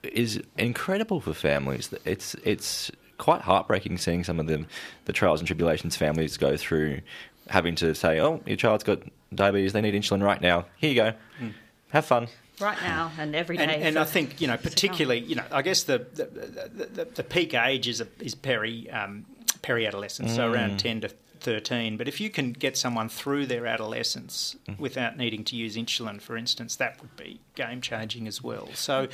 [0.04, 1.94] is incredible for families.
[2.06, 4.66] It's it's quite heartbreaking seeing some of the
[5.06, 7.02] the trials and tribulations families go through,
[7.48, 9.00] having to say, "Oh, your child's got
[9.34, 10.66] diabetes; they need insulin right now.
[10.78, 11.54] Here you go, mm.
[11.90, 12.28] have fun."
[12.60, 13.64] right now and every day.
[13.64, 17.06] And, and I think you know, particularly, you know, I guess the the, the, the,
[17.06, 19.26] the peak age is a, is peri um,
[19.62, 20.36] peri-adolescence, mm.
[20.36, 20.78] so around mm.
[20.78, 21.98] 10 to 13.
[21.98, 26.38] But if you can get someone through their adolescence without needing to use insulin, for
[26.38, 28.70] instance, that would be game changing as well.
[28.74, 29.08] So,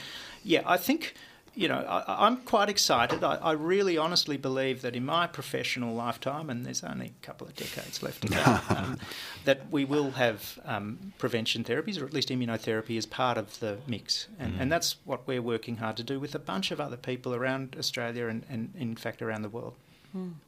[0.44, 1.16] yeah, I think.
[1.58, 3.24] You know, I, I'm quite excited.
[3.24, 7.48] I, I really honestly believe that in my professional lifetime, and there's only a couple
[7.48, 8.98] of decades left to go, um,
[9.46, 13.78] that we will have um, prevention therapies, or at least immunotherapy, as part of the
[13.88, 14.28] mix.
[14.38, 17.34] And, and that's what we're working hard to do with a bunch of other people
[17.34, 19.76] around Australia and, and in fact, around the world.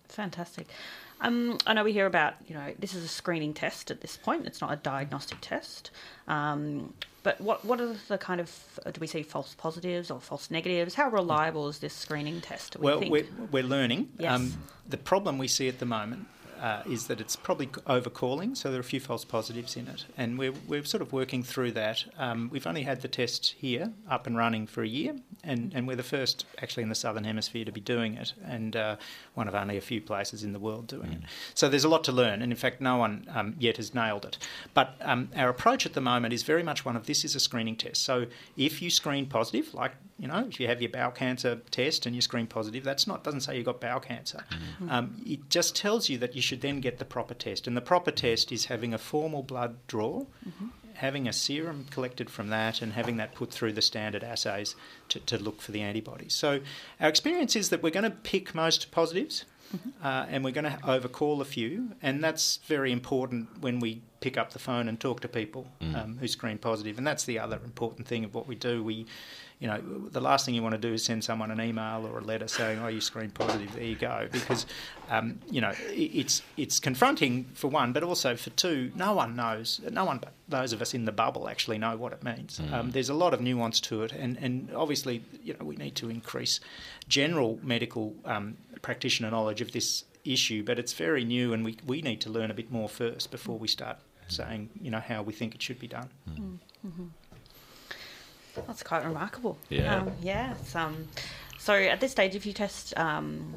[0.09, 0.67] Fantastic.
[1.19, 4.17] Um, I know we hear about, you know, this is a screening test at this
[4.17, 4.45] point.
[4.45, 5.89] It's not a diagnostic test.
[6.27, 8.51] Um, but what what are the kind of
[8.85, 10.93] uh, do we see false positives or false negatives?
[10.93, 12.77] How reliable is this screening test?
[12.77, 13.11] We Well, think?
[13.11, 13.99] we're, we're learning.
[13.99, 14.57] Um, Yes.
[14.87, 16.27] the problem we see at the moment
[16.61, 20.05] uh, is that it's probably overcalling, so there are a few false positives in it,
[20.17, 22.05] and we're, we're sort of working through that.
[22.17, 25.87] Um, we've only had the test here up and running for a year, and, and
[25.87, 28.95] we're the first actually in the Southern Hemisphere to be doing it, and uh,
[29.33, 31.21] one of only a few places in the world doing it.
[31.53, 34.25] So there's a lot to learn, and in fact, no one um, yet has nailed
[34.25, 34.37] it.
[34.73, 37.39] But um, our approach at the moment is very much one of this is a
[37.39, 38.03] screening test.
[38.03, 42.05] So if you screen positive, like you know, if you have your bowel cancer test
[42.05, 44.43] and you screen positive, that's not doesn't say you've got bowel cancer.
[44.89, 47.81] Um, it just tells you that you should then get the proper test, and the
[47.81, 50.25] proper test is having a formal blood draw,
[50.95, 54.75] having a serum collected from that, and having that put through the standard assays
[55.09, 56.33] to, to look for the antibodies.
[56.33, 56.61] So
[56.99, 59.45] our experience is that we're going to pick most positives.
[60.01, 64.37] Uh, and we're going to overcall a few, and that's very important when we pick
[64.37, 66.97] up the phone and talk to people um, who screen positive.
[66.97, 68.81] And that's the other important thing of what we do.
[68.81, 69.07] We,
[69.59, 72.19] you know, the last thing you want to do is send someone an email or
[72.19, 73.73] a letter saying, "Oh, you screened positive.
[73.73, 74.67] There you go," because
[75.09, 78.91] um, you know it's it's confronting for one, but also for two.
[78.95, 79.81] No one knows.
[79.89, 82.61] No one but those of us in the bubble actually know what it means.
[82.71, 85.95] Um, there's a lot of nuance to it, and and obviously, you know, we need
[85.95, 86.59] to increase
[87.07, 92.03] general medical um, practitioner knowledge of this issue, but it's very new, and we we
[92.03, 95.33] need to learn a bit more first before we start saying, you know, how we
[95.33, 96.09] think it should be done.
[98.65, 99.57] That's quite remarkable.
[99.69, 99.97] Yeah.
[99.97, 100.53] Um, yeah.
[100.59, 101.07] It's, um,
[101.59, 103.55] so at this stage, if you test um,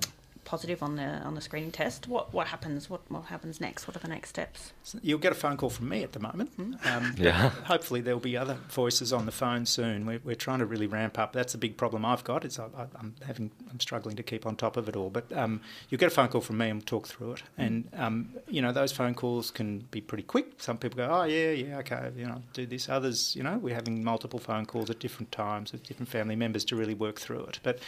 [0.51, 2.91] positive on the on the screening test, what what happens?
[2.91, 3.87] What what happens next?
[3.87, 4.73] What are the next steps?
[4.83, 6.51] So You'll get a phone call from me at the moment.
[6.59, 7.51] Um, Yeah.
[7.73, 10.07] Hopefully there'll be other voices on the phone soon.
[10.07, 11.33] We're, we're trying to really ramp up.
[11.33, 12.45] That's a big problem I've got.
[12.45, 15.09] Is I, I, I'm having I'm struggling to keep on top of it all.
[15.11, 17.43] But um, you'll get a phone call from me and we'll talk through it.
[17.57, 20.47] And um, you know those phone calls can be pretty quick.
[20.59, 22.89] Some people go, oh yeah, yeah, okay, you know, do this.
[22.89, 26.65] Others, you know, we're having multiple phone calls at different times with different family members
[26.67, 27.61] to really work through it.
[27.63, 27.79] But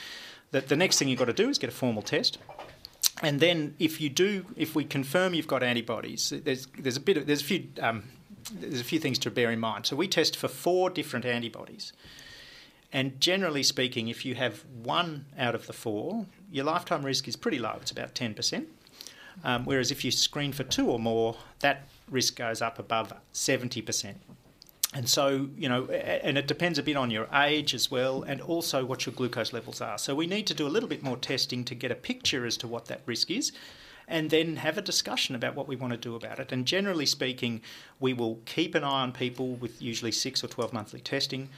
[0.53, 2.39] the, the next thing you've got to do is get a formal test.
[3.23, 7.17] And then, if you do, if we confirm you've got antibodies, there's there's a bit
[7.17, 8.05] of, there's a few um,
[8.53, 9.87] there's a few things to bear in mind.
[9.87, 11.93] So we test for four different antibodies,
[12.93, 17.37] and generally speaking, if you have one out of the four, your lifetime risk is
[17.37, 17.77] pretty low.
[17.81, 18.69] It's about ten percent.
[19.45, 23.83] Um, whereas if you screen for two or more, that risk goes up above seventy
[23.83, 24.19] percent.
[24.95, 28.41] And so, you know, and it depends a bit on your age as well, and
[28.43, 29.97] also what your glucose levels are.
[29.97, 32.59] So we need to do a little bit more testing to get a picture as
[32.59, 33.53] to what that risk is,
[34.07, 36.53] and then have a discussion about what we want to do about it.
[36.53, 37.63] And generally speaking,
[38.01, 41.49] we will keep an eye on people with usually six or 12 monthly testing.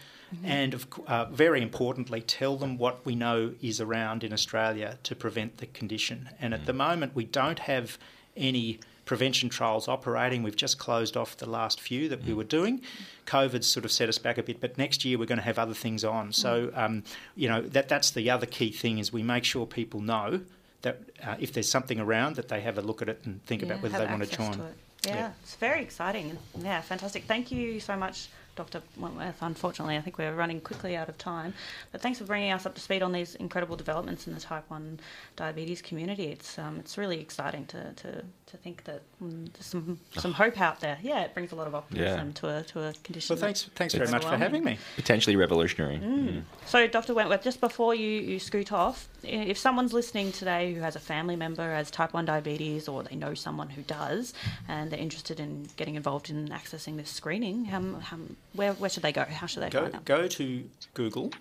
[0.42, 4.98] And of, cou- uh, very importantly, tell them what we know is around in Australia
[5.04, 6.28] to prevent the condition.
[6.40, 7.98] And at the moment, we don't have
[8.36, 10.42] any prevention trials operating.
[10.42, 12.80] We've just closed off the last few that we were doing.
[13.26, 15.58] COVID's sort of set us back a bit, but next year we're going to have
[15.58, 16.32] other things on.
[16.32, 17.04] So, um,
[17.36, 20.40] you know, that that's the other key thing is we make sure people know
[20.82, 23.62] that uh, if there's something around, that they have a look at it and think
[23.62, 24.52] about whether they want to join.
[24.60, 24.74] it.
[25.06, 25.30] Yeah, Yeah.
[25.42, 26.38] it's very exciting.
[26.58, 27.24] Yeah, fantastic.
[27.24, 28.82] Thank you so much, Dr.
[28.96, 29.36] Wentworth.
[29.40, 31.54] Unfortunately, I think we're running quickly out of time.
[31.92, 34.64] But thanks for bringing us up to speed on these incredible developments in the type
[34.68, 35.00] 1
[35.36, 36.26] diabetes community.
[36.26, 40.60] It's um, it's really exciting to, to, to think that mm, there's some, some hope
[40.60, 40.98] out there.
[41.02, 42.32] Yeah, it brings a lot of optimism Yeah.
[42.34, 43.34] to, a, to a condition.
[43.34, 44.78] Well, thanks, thanks very much for having me.
[44.96, 45.98] Potentially revolutionary.
[45.98, 46.42] Mm.
[46.66, 47.14] So, Dr.
[47.14, 51.36] Wentworth, just before you, you scoot off, if someone's listening today who has a family
[51.36, 54.34] member who has type 1 diabetes or they know someone who does
[54.68, 59.02] and they're interested in getting involved in accessing this screening, um, um, where, where should
[59.02, 59.24] they go?
[59.24, 60.04] How should they Go, find out?
[60.04, 60.64] go to
[60.94, 61.32] Google.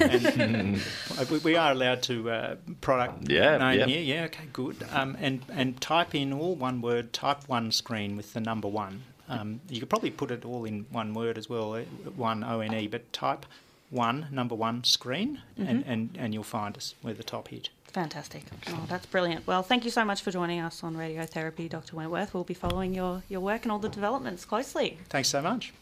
[0.00, 0.80] and,
[1.18, 3.86] uh, we, we are allowed to uh, product Yeah, name yeah.
[3.86, 4.00] here.
[4.02, 4.76] Yeah, okay, good.
[4.92, 9.02] Um, and and type in all one word, type one screen with the number one.
[9.28, 11.80] Um, you could probably put it all in one word as well, uh,
[12.16, 12.86] one O N E.
[12.86, 13.44] But type
[13.90, 16.94] one number one screen, and, and and you'll find us.
[17.02, 17.68] We're the top hit.
[17.92, 18.42] Fantastic.
[18.68, 19.46] Oh, that's brilliant.
[19.46, 21.96] Well, thank you so much for joining us on Radiotherapy, Dr.
[21.96, 22.34] Wentworth.
[22.34, 24.98] We'll be following your, your work and all the developments closely.
[25.08, 25.72] Thanks so much.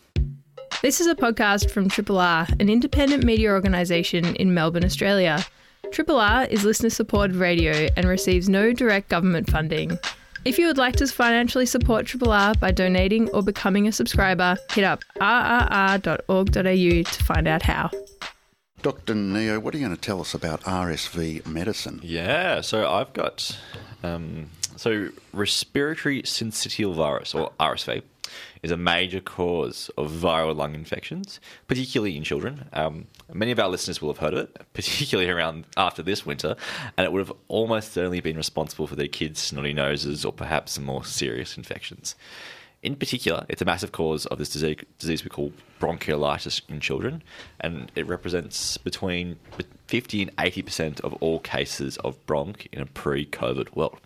[0.84, 5.42] This is a podcast from Triple R, an independent media organisation in Melbourne, Australia.
[5.92, 9.98] Triple R is listener supported radio and receives no direct government funding.
[10.44, 14.58] If you would like to financially support Triple R by donating or becoming a subscriber,
[14.72, 17.90] hit up rrr.org.au to find out how.
[18.82, 19.14] Dr.
[19.14, 21.98] Neo, what are you going to tell us about RSV medicine?
[22.02, 23.58] Yeah, so I've got
[24.02, 28.02] um, so respiratory syncytial virus or RSV
[28.64, 32.66] is a major cause of viral lung infections, particularly in children.
[32.72, 36.56] Um, many of our listeners will have heard of it, particularly around after this winter,
[36.96, 40.72] and it would have almost certainly been responsible for their kids' snotty noses or perhaps
[40.72, 42.16] some more serious infections.
[42.82, 47.22] In particular, it's a massive cause of this disease, disease we call bronchiolitis in children,
[47.60, 49.36] and it represents between
[49.88, 54.00] 50 and 80% of all cases of bronch in a pre COVID world.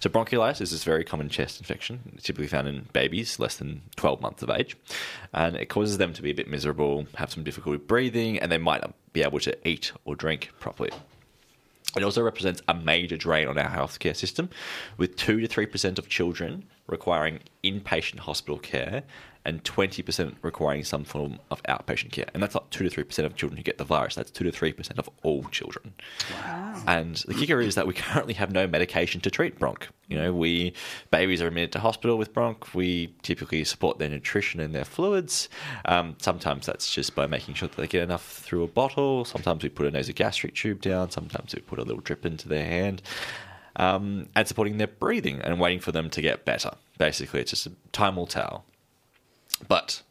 [0.00, 4.20] So, bronchiolitis is this very common chest infection, typically found in babies less than 12
[4.20, 4.76] months of age.
[5.32, 8.58] And it causes them to be a bit miserable, have some difficulty breathing, and they
[8.58, 10.90] might not be able to eat or drink properly.
[11.96, 14.50] It also represents a major drain on our healthcare system,
[14.96, 19.04] with 2 to 3% of children requiring inpatient hospital care
[19.44, 22.26] and 20% requiring some form of outpatient care.
[22.32, 24.52] And that's not 2 to 3% of children who get the virus, that's 2 to
[24.52, 25.94] 3% of all children.
[26.32, 26.82] Wow.
[26.86, 29.84] And the kicker is that we currently have no medication to treat bronch.
[30.08, 30.74] You know, we
[31.10, 32.74] babies are admitted to hospital with bronch.
[32.74, 35.48] We typically support their nutrition and their fluids.
[35.86, 39.24] Um, sometimes that's just by making sure that they get enough through a bottle.
[39.24, 41.10] Sometimes we put a nasogastric tube down.
[41.10, 43.02] Sometimes we put a little drip into their hand.
[43.76, 46.70] Um, and supporting their breathing and waiting for them to get better.
[46.96, 48.64] Basically, it's just time will tell.
[49.66, 50.02] But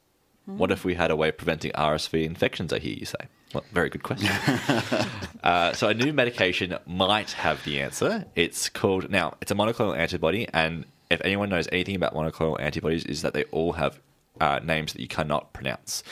[0.46, 2.74] what if we had a way of preventing RSV infections?
[2.74, 3.28] I hear you say.
[3.54, 4.30] Well, very good question.
[5.44, 8.26] uh, so a new medication might have the answer.
[8.36, 9.36] It's called now.
[9.42, 13.44] It's a monoclonal antibody, and if anyone knows anything about monoclonal antibodies, is that they
[13.46, 14.00] all have
[14.42, 16.04] uh, names that you cannot pronounce.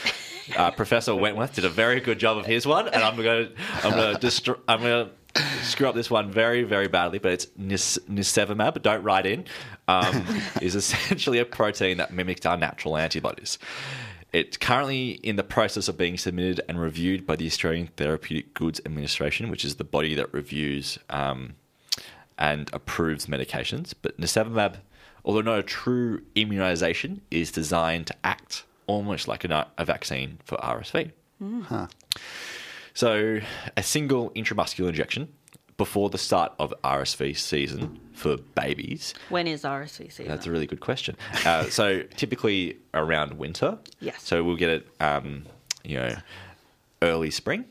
[0.55, 3.53] Uh, Professor Wentworth did a very good job of his one, and I'm going to
[3.83, 5.11] I'm going to distro- I'm going to
[5.61, 7.19] screw up this one very very badly.
[7.19, 8.81] But it's nis- nirsevimab.
[8.81, 9.45] Don't write in.
[9.87, 10.25] Um,
[10.61, 13.57] is essentially a protein that mimics our natural antibodies.
[14.33, 18.79] It's currently in the process of being submitted and reviewed by the Australian Therapeutic Goods
[18.85, 21.55] Administration, which is the body that reviews um,
[22.37, 23.93] and approves medications.
[24.01, 24.77] But nirsevimab,
[25.25, 30.57] although not a true immunisation, is designed to act almost like a, a vaccine for
[30.59, 31.11] RSV.
[31.63, 31.87] Huh.
[32.93, 33.39] So,
[33.77, 35.29] a single intramuscular injection
[35.77, 39.13] before the start of RSV season for babies.
[39.29, 40.27] When is RSV season?
[40.27, 41.15] That's a really good question.
[41.45, 43.77] Uh, so, typically around winter.
[43.99, 44.21] Yes.
[44.23, 45.45] So, we'll get it, um,
[45.83, 46.15] you know,
[47.01, 47.65] early spring.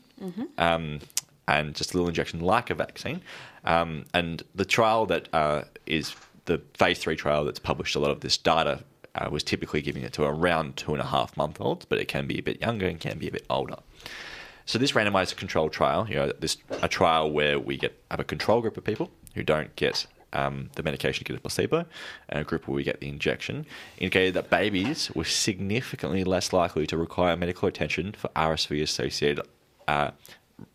[0.59, 0.99] Um,
[1.47, 3.21] and just a little injection like a vaccine.
[3.65, 8.11] Um, and the trial that uh, is the phase three trial that's published a lot
[8.11, 8.83] of this data
[9.15, 12.07] uh, was typically giving it to around two and a half month olds, but it
[12.07, 13.77] can be a bit younger and can be a bit older.
[14.65, 18.23] So this randomized controlled trial, you know, this a trial where we get have a
[18.23, 21.85] control group of people who don't get um, the medication, get a placebo,
[22.29, 23.65] and a group where we get the injection,
[23.97, 29.45] indicated that babies were significantly less likely to require medical attention for RSV associated
[29.87, 30.11] uh,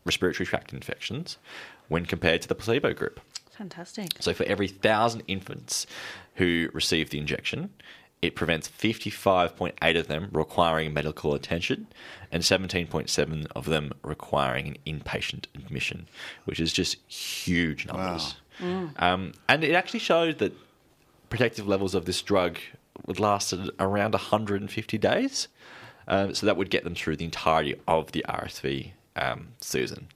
[0.04, 1.38] respiratory tract infections
[1.88, 3.20] when compared to the placebo group.
[3.56, 4.08] Fantastic.
[4.20, 5.86] So for every thousand infants
[6.34, 7.70] who received the injection,
[8.22, 11.86] it prevents 55.8 of them requiring medical attention
[12.32, 16.08] and 17.7 of them requiring an inpatient admission,
[16.44, 18.34] which is just huge numbers.
[18.98, 20.54] Um, and it actually showed that
[21.28, 22.58] protective levels of this drug
[23.06, 25.48] would last around 150 days.
[26.08, 30.08] Uh, so that would get them through the entirety of the RSV um, season.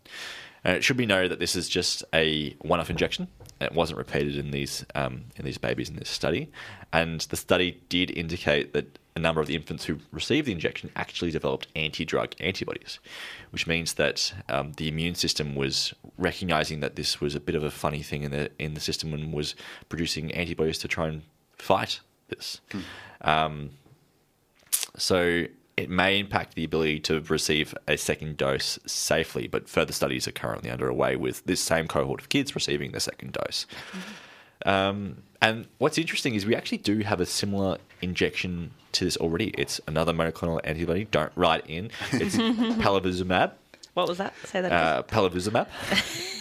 [0.64, 3.28] And it should be noted that this is just a one-off injection.
[3.60, 6.50] It wasn't repeated in these um, in these babies in this study,
[6.92, 10.90] and the study did indicate that a number of the infants who received the injection
[10.96, 13.00] actually developed anti-drug antibodies,
[13.50, 17.64] which means that um, the immune system was recognizing that this was a bit of
[17.64, 19.54] a funny thing in the in the system and was
[19.88, 21.22] producing antibodies to try and
[21.56, 22.60] fight this.
[23.20, 23.70] Um,
[24.96, 25.44] so
[25.76, 30.32] it may impact the ability to receive a second dose safely, but further studies are
[30.32, 33.66] currently underway with this same cohort of kids receiving the second dose.
[34.66, 39.48] Um, and what's interesting is we actually do have a similar injection to this already.
[39.56, 41.04] It's another monoclonal antibody.
[41.04, 41.90] Don't write in.
[42.12, 43.52] It's palivizumab.
[43.94, 44.34] What was that?
[44.44, 44.78] Say that again.
[44.78, 45.66] Uh, palivizumab.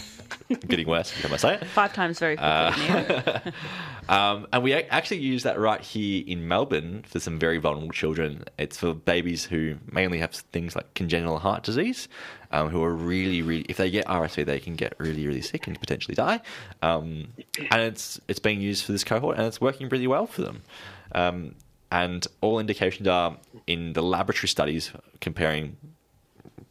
[0.68, 1.68] Getting worse every time I say it.
[1.68, 2.88] Five times very quickly.
[2.88, 3.42] Neo.
[4.10, 8.44] Um, and we actually use that right here in Melbourne for some very vulnerable children.
[8.58, 12.08] It's for babies who mainly have things like congenital heart disease,
[12.52, 15.68] um, who are really, really, if they get RSV, they can get really, really sick
[15.68, 16.42] and potentially die.
[16.82, 17.28] Um,
[17.70, 20.64] and it's it's being used for this cohort, and it's working really well for them.
[21.12, 21.54] Um,
[21.92, 23.38] and all indications are
[23.68, 24.92] in the laboratory studies
[25.22, 25.78] comparing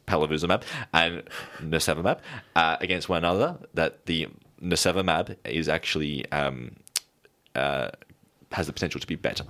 [0.09, 1.23] palivizumab and
[1.61, 2.19] nirsevimab
[2.55, 4.27] uh, against one another that the
[4.61, 6.75] nirsevimab is actually um,
[7.55, 7.89] uh,
[8.51, 9.45] has the potential to be better.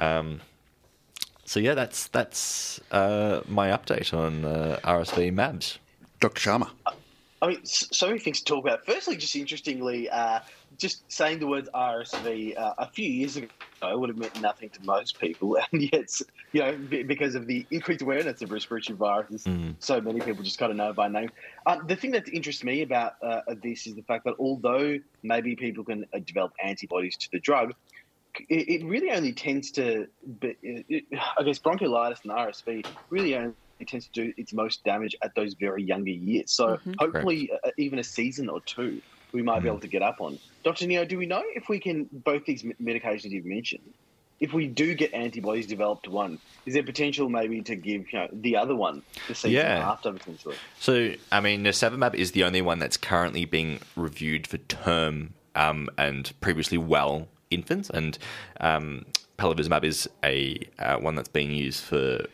[0.00, 0.40] Um,
[1.44, 5.78] so yeah, that's that's uh, my update on uh, RSV MABs.
[6.20, 6.40] Dr.
[6.40, 6.70] Sharma.
[7.40, 8.84] I mean, so many things to talk about.
[8.84, 10.40] Firstly, just interestingly, uh,
[10.78, 13.48] just saying the words RSV uh, a few years ago
[13.82, 16.08] would have meant nothing to most people, and yet,
[16.52, 19.44] you know, be- because of the increased awareness of respiratory viruses,
[19.78, 21.30] so many people just kind of know by name.
[21.66, 25.54] Uh, the thing that interests me about uh, this is the fact that although maybe
[25.56, 27.72] people can uh, develop antibodies to the drug,
[28.48, 30.06] it, it really only tends to,
[30.40, 31.04] be, it,
[31.38, 33.54] I guess, bronchiolitis and RSV really only
[33.86, 36.52] tends to do its most damage at those very younger years.
[36.52, 39.00] So hopefully, uh, even a season or two,
[39.32, 40.38] we might be able to get up on.
[40.64, 40.86] Dr.
[40.86, 43.82] Neo, do we know if we can, both these medications you've mentioned,
[44.40, 48.18] if we do get antibodies developed to one, is there potential maybe to give you
[48.18, 49.90] know, the other one the season Yeah.
[49.90, 50.56] after potentially?
[50.78, 55.88] So, I mean, Nirsevimab is the only one that's currently being reviewed for term um,
[55.98, 58.16] and previously well infants, and
[58.60, 59.06] um,
[59.38, 62.26] Palivizumab is a uh, one that's being used for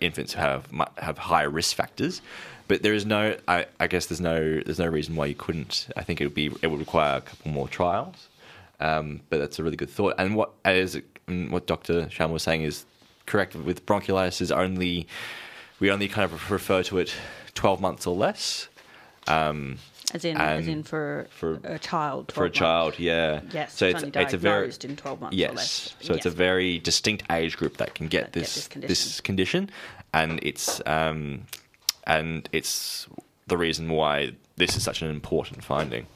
[0.00, 0.68] infants who have
[0.98, 2.20] have higher risk factors.
[2.68, 5.88] But there is no, I, I guess there's no there's no reason why you couldn't.
[5.96, 8.28] I think it would be it would require a couple more trials.
[8.80, 10.14] Um, but that's a really good thought.
[10.18, 12.02] And what as what Dr.
[12.06, 12.84] Sharma was saying is
[13.26, 13.54] correct.
[13.56, 15.08] With bronchiolitis, is only
[15.80, 17.14] we only kind of refer to it
[17.54, 18.68] 12 months or less
[19.26, 22.32] As in, as in for, for- a child.
[22.32, 22.58] for a months.
[22.58, 22.98] child.
[22.98, 23.40] Yeah.
[23.52, 25.54] Yes, So it's it's it's a very in 12 months or yes.
[25.56, 25.94] less.
[26.00, 28.88] So it's a very distinct age group that can get That get this this condition.
[28.88, 29.70] this condition,
[30.14, 31.42] and it's um,
[32.08, 33.06] and it's
[33.46, 36.06] the reason why this is such an important finding.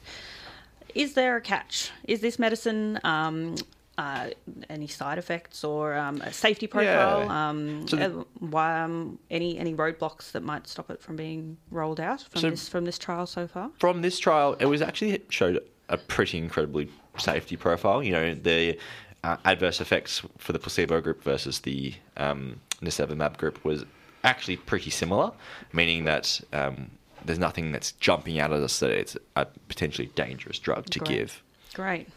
[0.93, 1.91] Is there a catch?
[2.03, 3.55] Is this medicine um,
[3.97, 4.29] uh,
[4.69, 7.21] any side effects or um, a safety profile?
[7.25, 7.49] Yeah.
[7.49, 11.57] Um, So the- uh, why, um, any any roadblocks that might stop it from being
[11.71, 13.69] rolled out from So- this from this trial so far?
[13.79, 18.03] from this trial, it was actually showed a pretty incredibly safety profile.
[18.03, 18.77] You know, the
[19.23, 23.85] uh, adverse effects for the placebo group versus the um, nirsevimab group was
[24.23, 25.31] actually pretty similar,
[25.71, 26.91] meaning that um,
[27.25, 31.09] there's nothing that's jumping out at us that it's a potentially dangerous drug to Great.
[31.09, 31.43] give.
[31.73, 32.07] Great.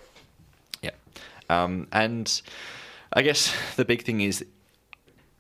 [0.83, 0.91] Yeah.
[1.49, 2.41] Um, and
[3.13, 4.45] I guess the big thing is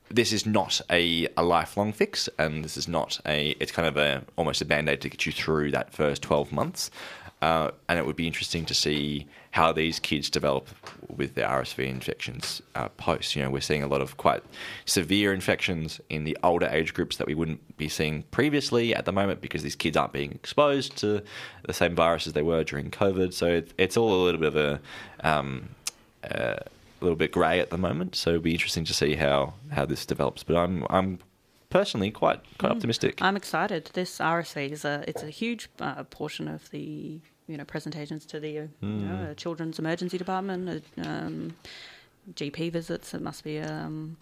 [0.09, 3.51] this is not a, a lifelong fix, and this is not a.
[3.61, 6.53] It's kind of a almost a band aid to get you through that first twelve
[6.53, 6.91] months.
[7.43, 10.69] Uh, and it would be interesting to see how these kids develop
[11.15, 13.37] with their RSV infections uh, post.
[13.37, 14.43] You know, we're seeing a lot of quite
[14.87, 19.13] severe infections in the older age groups that we wouldn't be seeing previously at the
[19.13, 21.23] moment because these kids aren't being exposed to
[21.65, 23.35] the same virus as they were during COVID.
[23.35, 24.81] So it, it's all a little bit of a
[25.21, 25.69] um,
[26.31, 26.57] uh,
[27.01, 28.15] a little bit grey at the moment.
[28.15, 30.43] So it'll be interesting to see how, how this develops.
[30.43, 31.19] But I'm I'm
[31.71, 33.21] personally quite quite optimistic.
[33.21, 33.91] I'm excited.
[33.93, 38.41] This RSV is a it's a huge uh, portion of the you know presentations to
[38.41, 41.57] the uh, you know, children's emergency department, uh, um,
[42.35, 43.15] GP visits.
[43.15, 44.17] It must be um,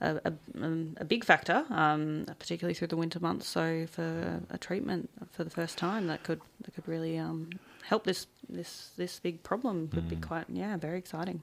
[0.00, 3.46] a, a, um, a big factor, um, particularly through the winter months.
[3.48, 7.50] So for a treatment for the first time, that could that could really um,
[7.84, 9.88] help this this this big problem.
[9.88, 11.42] Could be quite yeah very exciting.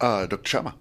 [0.00, 0.58] Uh, Dr.
[0.58, 0.74] Sharma.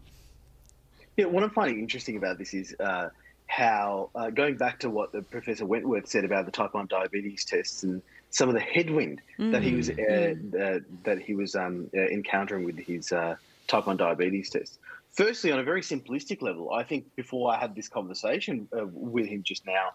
[1.17, 3.09] Yeah, what I'm finding interesting about this is uh,
[3.47, 7.45] how, uh, going back to what the Professor Wentworth said about the type 1 diabetes
[7.45, 11.89] tests and some of the headwind that he was uh, uh, that he was um,
[11.95, 13.35] uh, encountering with his uh,
[13.67, 14.77] type 1 diabetes test.
[15.13, 19.27] Firstly, on a very simplistic level, I think before I had this conversation uh, with
[19.27, 19.91] him just now,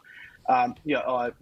[0.48, 1.32] um, yeah, I,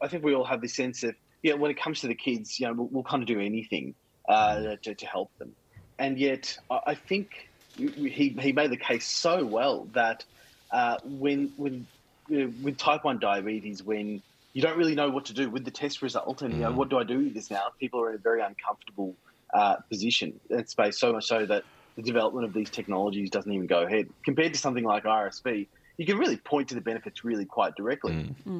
[0.00, 2.60] I think we all have this sense of, yeah, when it comes to the kids,
[2.60, 3.96] you know, we'll, we'll kind of do anything
[4.28, 5.56] uh, to, to help them.
[5.98, 10.24] And yet, I I think he, he made the case so well that
[10.70, 11.86] uh, when when
[12.32, 14.22] uh, with type one diabetes, when
[14.52, 16.88] you don't really know what to do with the test result, and you know what
[16.88, 17.64] do I do with this now?
[17.80, 19.14] People are in a very uncomfortable
[19.52, 21.64] uh, position in space, so much so that
[21.96, 24.08] the development of these technologies doesn't even go ahead.
[24.24, 28.12] Compared to something like RSV, you can really point to the benefits really quite directly.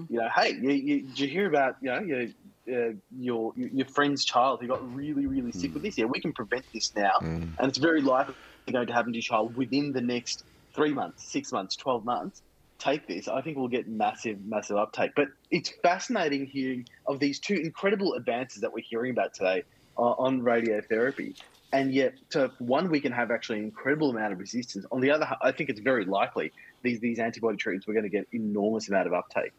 [0.09, 2.27] You know, hey, you, you, did you hear about you know your
[2.73, 5.99] uh, your your friend's child who got really really sick with this?
[5.99, 7.13] Yeah, we can prevent this now,
[7.59, 8.35] and it's very likely
[8.71, 10.45] going to happen to your child within the next
[10.75, 12.43] three months, six months, twelve months.
[12.81, 15.13] Take this, I think we'll get massive, massive uptake.
[15.15, 19.63] But it's fascinating hearing of these two incredible advances that we're hearing about today
[19.97, 21.35] uh, on radiotherapy.
[21.73, 24.85] And yet, to one, we can have actually an incredible amount of resistance.
[24.93, 26.53] On the other, hand, I think it's very likely
[26.83, 29.53] these these antibody treatments we're going to get enormous amount of uptake.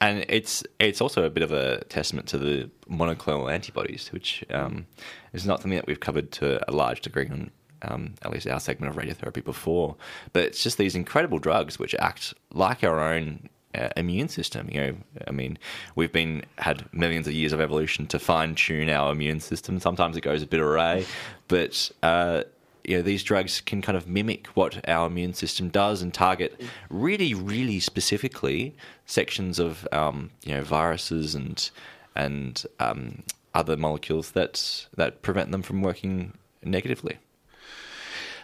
[0.00, 4.86] And it's it's also a bit of a testament to the monoclonal antibodies, which um,
[5.32, 7.50] is not something that we've covered to a large degree on
[7.82, 9.96] um, at least our segment of radiotherapy before.
[10.32, 14.68] But it's just these incredible drugs which act like our own uh, immune system.
[14.70, 14.96] You know,
[15.26, 15.58] I mean,
[15.94, 19.78] we've been had millions of years of evolution to fine tune our immune system.
[19.80, 21.04] Sometimes it goes a bit awry,
[21.48, 22.44] but uh,
[22.84, 26.60] you know, these drugs can kind of mimic what our immune system does and target
[26.88, 28.74] really, really specifically
[29.06, 31.70] sections of um, you know viruses and
[32.16, 33.22] and um,
[33.54, 37.18] other molecules that that prevent them from working negatively.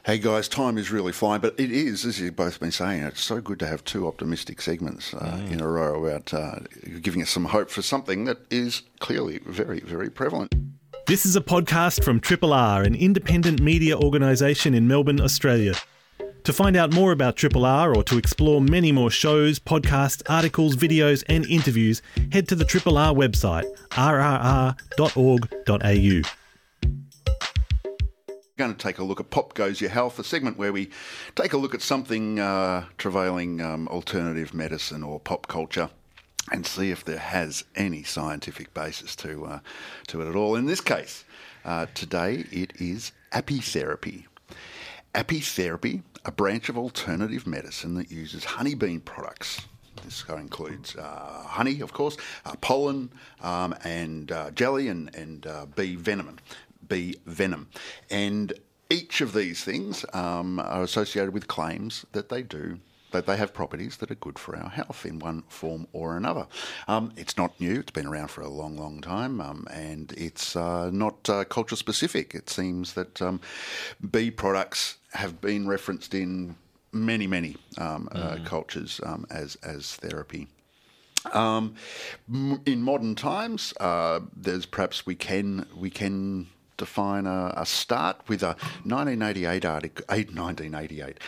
[0.06, 3.20] Hey guys, time is really flying, but it is, as you've both been saying, it's
[3.20, 6.60] so good to have two optimistic segments uh, in a row about uh,
[7.02, 10.54] giving us some hope for something that is clearly very, very prevalent.
[11.06, 15.74] This is a podcast from Triple R, an independent media organisation in Melbourne, Australia.
[16.42, 20.74] To find out more about Triple R or to explore many more shows, podcasts, articles,
[20.74, 22.02] videos, and interviews,
[22.32, 24.72] head to the Triple R website, rrr.org.au.
[28.34, 30.90] We're going to take a look at Pop Goes Your Health, a segment where we
[31.36, 35.88] take a look at something uh, travailing um, alternative medicine or pop culture
[36.52, 39.58] and see if there has any scientific basis to, uh,
[40.08, 40.56] to it at all.
[40.56, 41.24] In this case,
[41.64, 44.24] uh, today it is apitherapy.
[45.14, 49.62] Apitherapy, a branch of alternative medicine that uses honeybee products.
[50.04, 53.10] This includes uh, honey, of course, uh, pollen,
[53.42, 56.38] um, and uh, jelly, and, and uh, bee venom.
[56.86, 57.68] Bee venom,
[58.10, 58.52] and
[58.90, 62.78] each of these things um, are associated with claims that they do
[63.16, 66.46] that they have properties that are good for our health in one form or another.
[66.86, 70.54] Um, it's not new; it's been around for a long, long time, um, and it's
[70.56, 72.34] uh, not uh, culture specific.
[72.34, 73.40] It seems that um,
[74.10, 76.56] bee products have been referenced in
[76.92, 80.48] many, many um, uh, cultures um, as as therapy.
[81.32, 81.74] Um,
[82.28, 88.20] m- in modern times, uh, there's perhaps we can we can define a, a start
[88.28, 88.54] with a
[88.84, 91.18] 1988 article, 1988,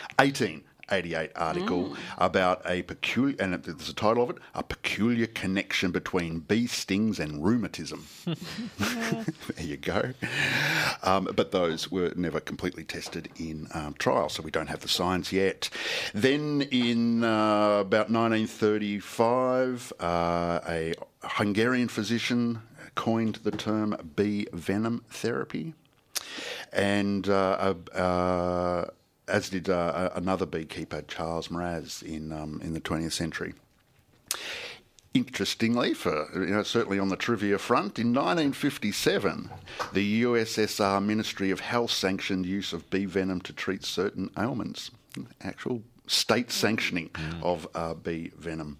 [0.91, 6.39] 1888 article about a peculiar, and there's the title of it, a peculiar connection between
[6.39, 8.05] bee stings and rheumatism.
[8.25, 9.25] there
[9.59, 10.13] you go.
[11.03, 14.87] Um, but those were never completely tested in um, trials, so we don't have the
[14.87, 15.69] science yet.
[16.13, 22.61] Then in uh, about 1935, uh, a Hungarian physician
[22.95, 25.73] coined the term bee venom therapy.
[26.71, 28.85] And uh, uh,
[29.29, 33.53] as did uh, another beekeeper, Charles Mraz, in, um, in the 20th century.
[35.13, 39.49] Interestingly, for you know, certainly on the trivia front, in 1957,
[39.91, 44.91] the USSR Ministry of Health sanctioned use of bee venom to treat certain ailments.
[45.41, 47.09] Actual state sanctioning
[47.41, 48.77] of uh, bee venom.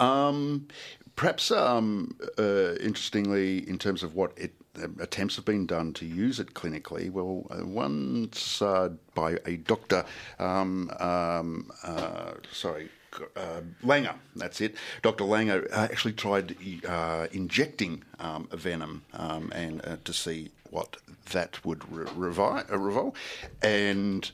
[0.00, 0.66] Um,
[1.14, 4.52] perhaps, um, uh, interestingly, in terms of what it,
[5.00, 10.04] attempts have been done to use it clinically, well, uh, once uh, by a doctor,
[10.38, 12.90] um, um, uh, sorry,
[13.36, 14.76] uh, Langer, that's it.
[15.02, 15.24] Dr.
[15.24, 16.56] Langer uh, actually tried
[16.86, 20.96] uh, injecting um, venom um, and uh, to see what
[21.32, 23.14] that would re- uh, revolve,
[23.62, 24.30] and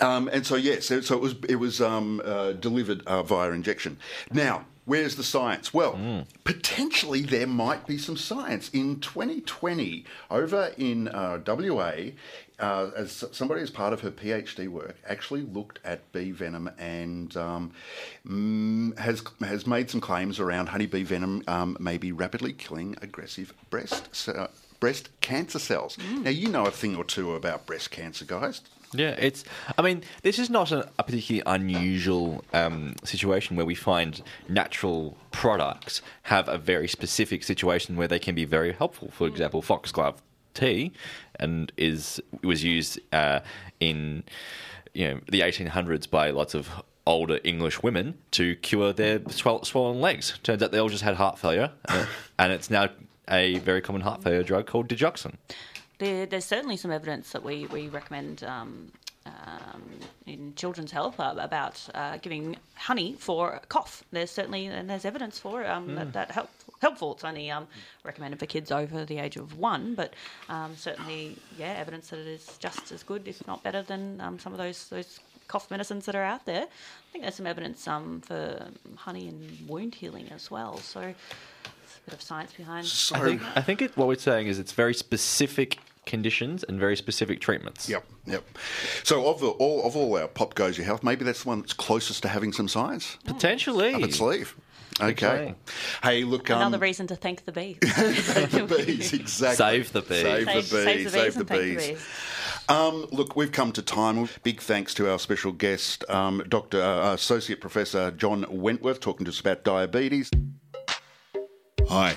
[0.00, 3.50] um, and so yes, so, so it was it was um, uh, delivered uh, via
[3.50, 3.98] injection.
[4.32, 4.66] Now.
[4.84, 5.72] Where's the science?
[5.72, 8.68] Well, potentially there might be some science.
[8.70, 11.92] In 2020, over in uh, WA,
[12.58, 17.36] uh, as somebody as part of her PhD work actually looked at bee venom and
[17.36, 17.72] um,
[18.26, 24.08] mm, has has made some claims around honeybee venom um, maybe rapidly killing aggressive breast
[24.14, 24.48] ce-
[24.80, 25.96] breast cancer cells.
[25.98, 28.62] Now you know a thing or two about breast cancer, guys.
[28.94, 29.44] Yeah, it's.
[29.78, 35.16] I mean, this is not a, a particularly unusual um, situation where we find natural
[35.30, 39.10] products have a very specific situation where they can be very helpful.
[39.10, 40.20] For example, foxglove
[40.54, 40.92] tea,
[41.36, 43.40] and is was used uh,
[43.80, 44.24] in
[44.94, 46.68] you know the 1800s by lots of
[47.06, 50.38] older English women to cure their swell, swollen legs.
[50.42, 52.06] Turns out they all just had heart failure, uh,
[52.38, 52.90] and it's now
[53.28, 55.34] a very common heart failure drug called digoxin.
[56.02, 58.90] There, there's certainly some evidence that we, we recommend um,
[59.24, 59.82] um,
[60.26, 64.02] in children's health uh, about uh, giving honey for cough.
[64.10, 66.50] There's certainly and there's evidence for um, that, that help,
[66.80, 67.12] helpful.
[67.12, 67.68] It's only um,
[68.02, 70.14] recommended for kids over the age of one, but
[70.48, 74.40] um, certainly, yeah, evidence that it is just as good, if not better, than um,
[74.40, 76.64] some of those those cough medicines that are out there.
[76.64, 80.78] I think there's some evidence um, for honey and wound healing as well.
[80.78, 81.00] So.
[81.00, 82.86] there's a Bit of science behind.
[82.86, 86.78] So, I think, I think it, what we're saying is it's very specific conditions and
[86.78, 87.88] very specific treatments.
[87.88, 88.44] Yep, yep.
[89.04, 91.60] So of the all of all our pop goes your health, maybe that's the one
[91.60, 93.94] that's closest to having some science Potentially.
[93.94, 94.56] up its sleeve.
[95.00, 95.10] Okay.
[95.26, 95.54] Okay.
[96.02, 96.50] Hey, look.
[96.50, 97.78] Um, Another reason to thank the bees.
[97.80, 99.56] the bees, exactly.
[99.56, 100.22] Save the bees.
[100.22, 100.68] Save the bees.
[100.68, 101.86] Save- save the bees Save the and the bees.
[101.88, 102.06] bees.
[102.68, 104.28] Um, look, we've come to time.
[104.42, 106.80] Big thanks to our special guest, um, Dr.
[106.80, 110.30] Uh, Associate Professor John Wentworth, talking to us about diabetes.
[111.88, 112.16] Hi,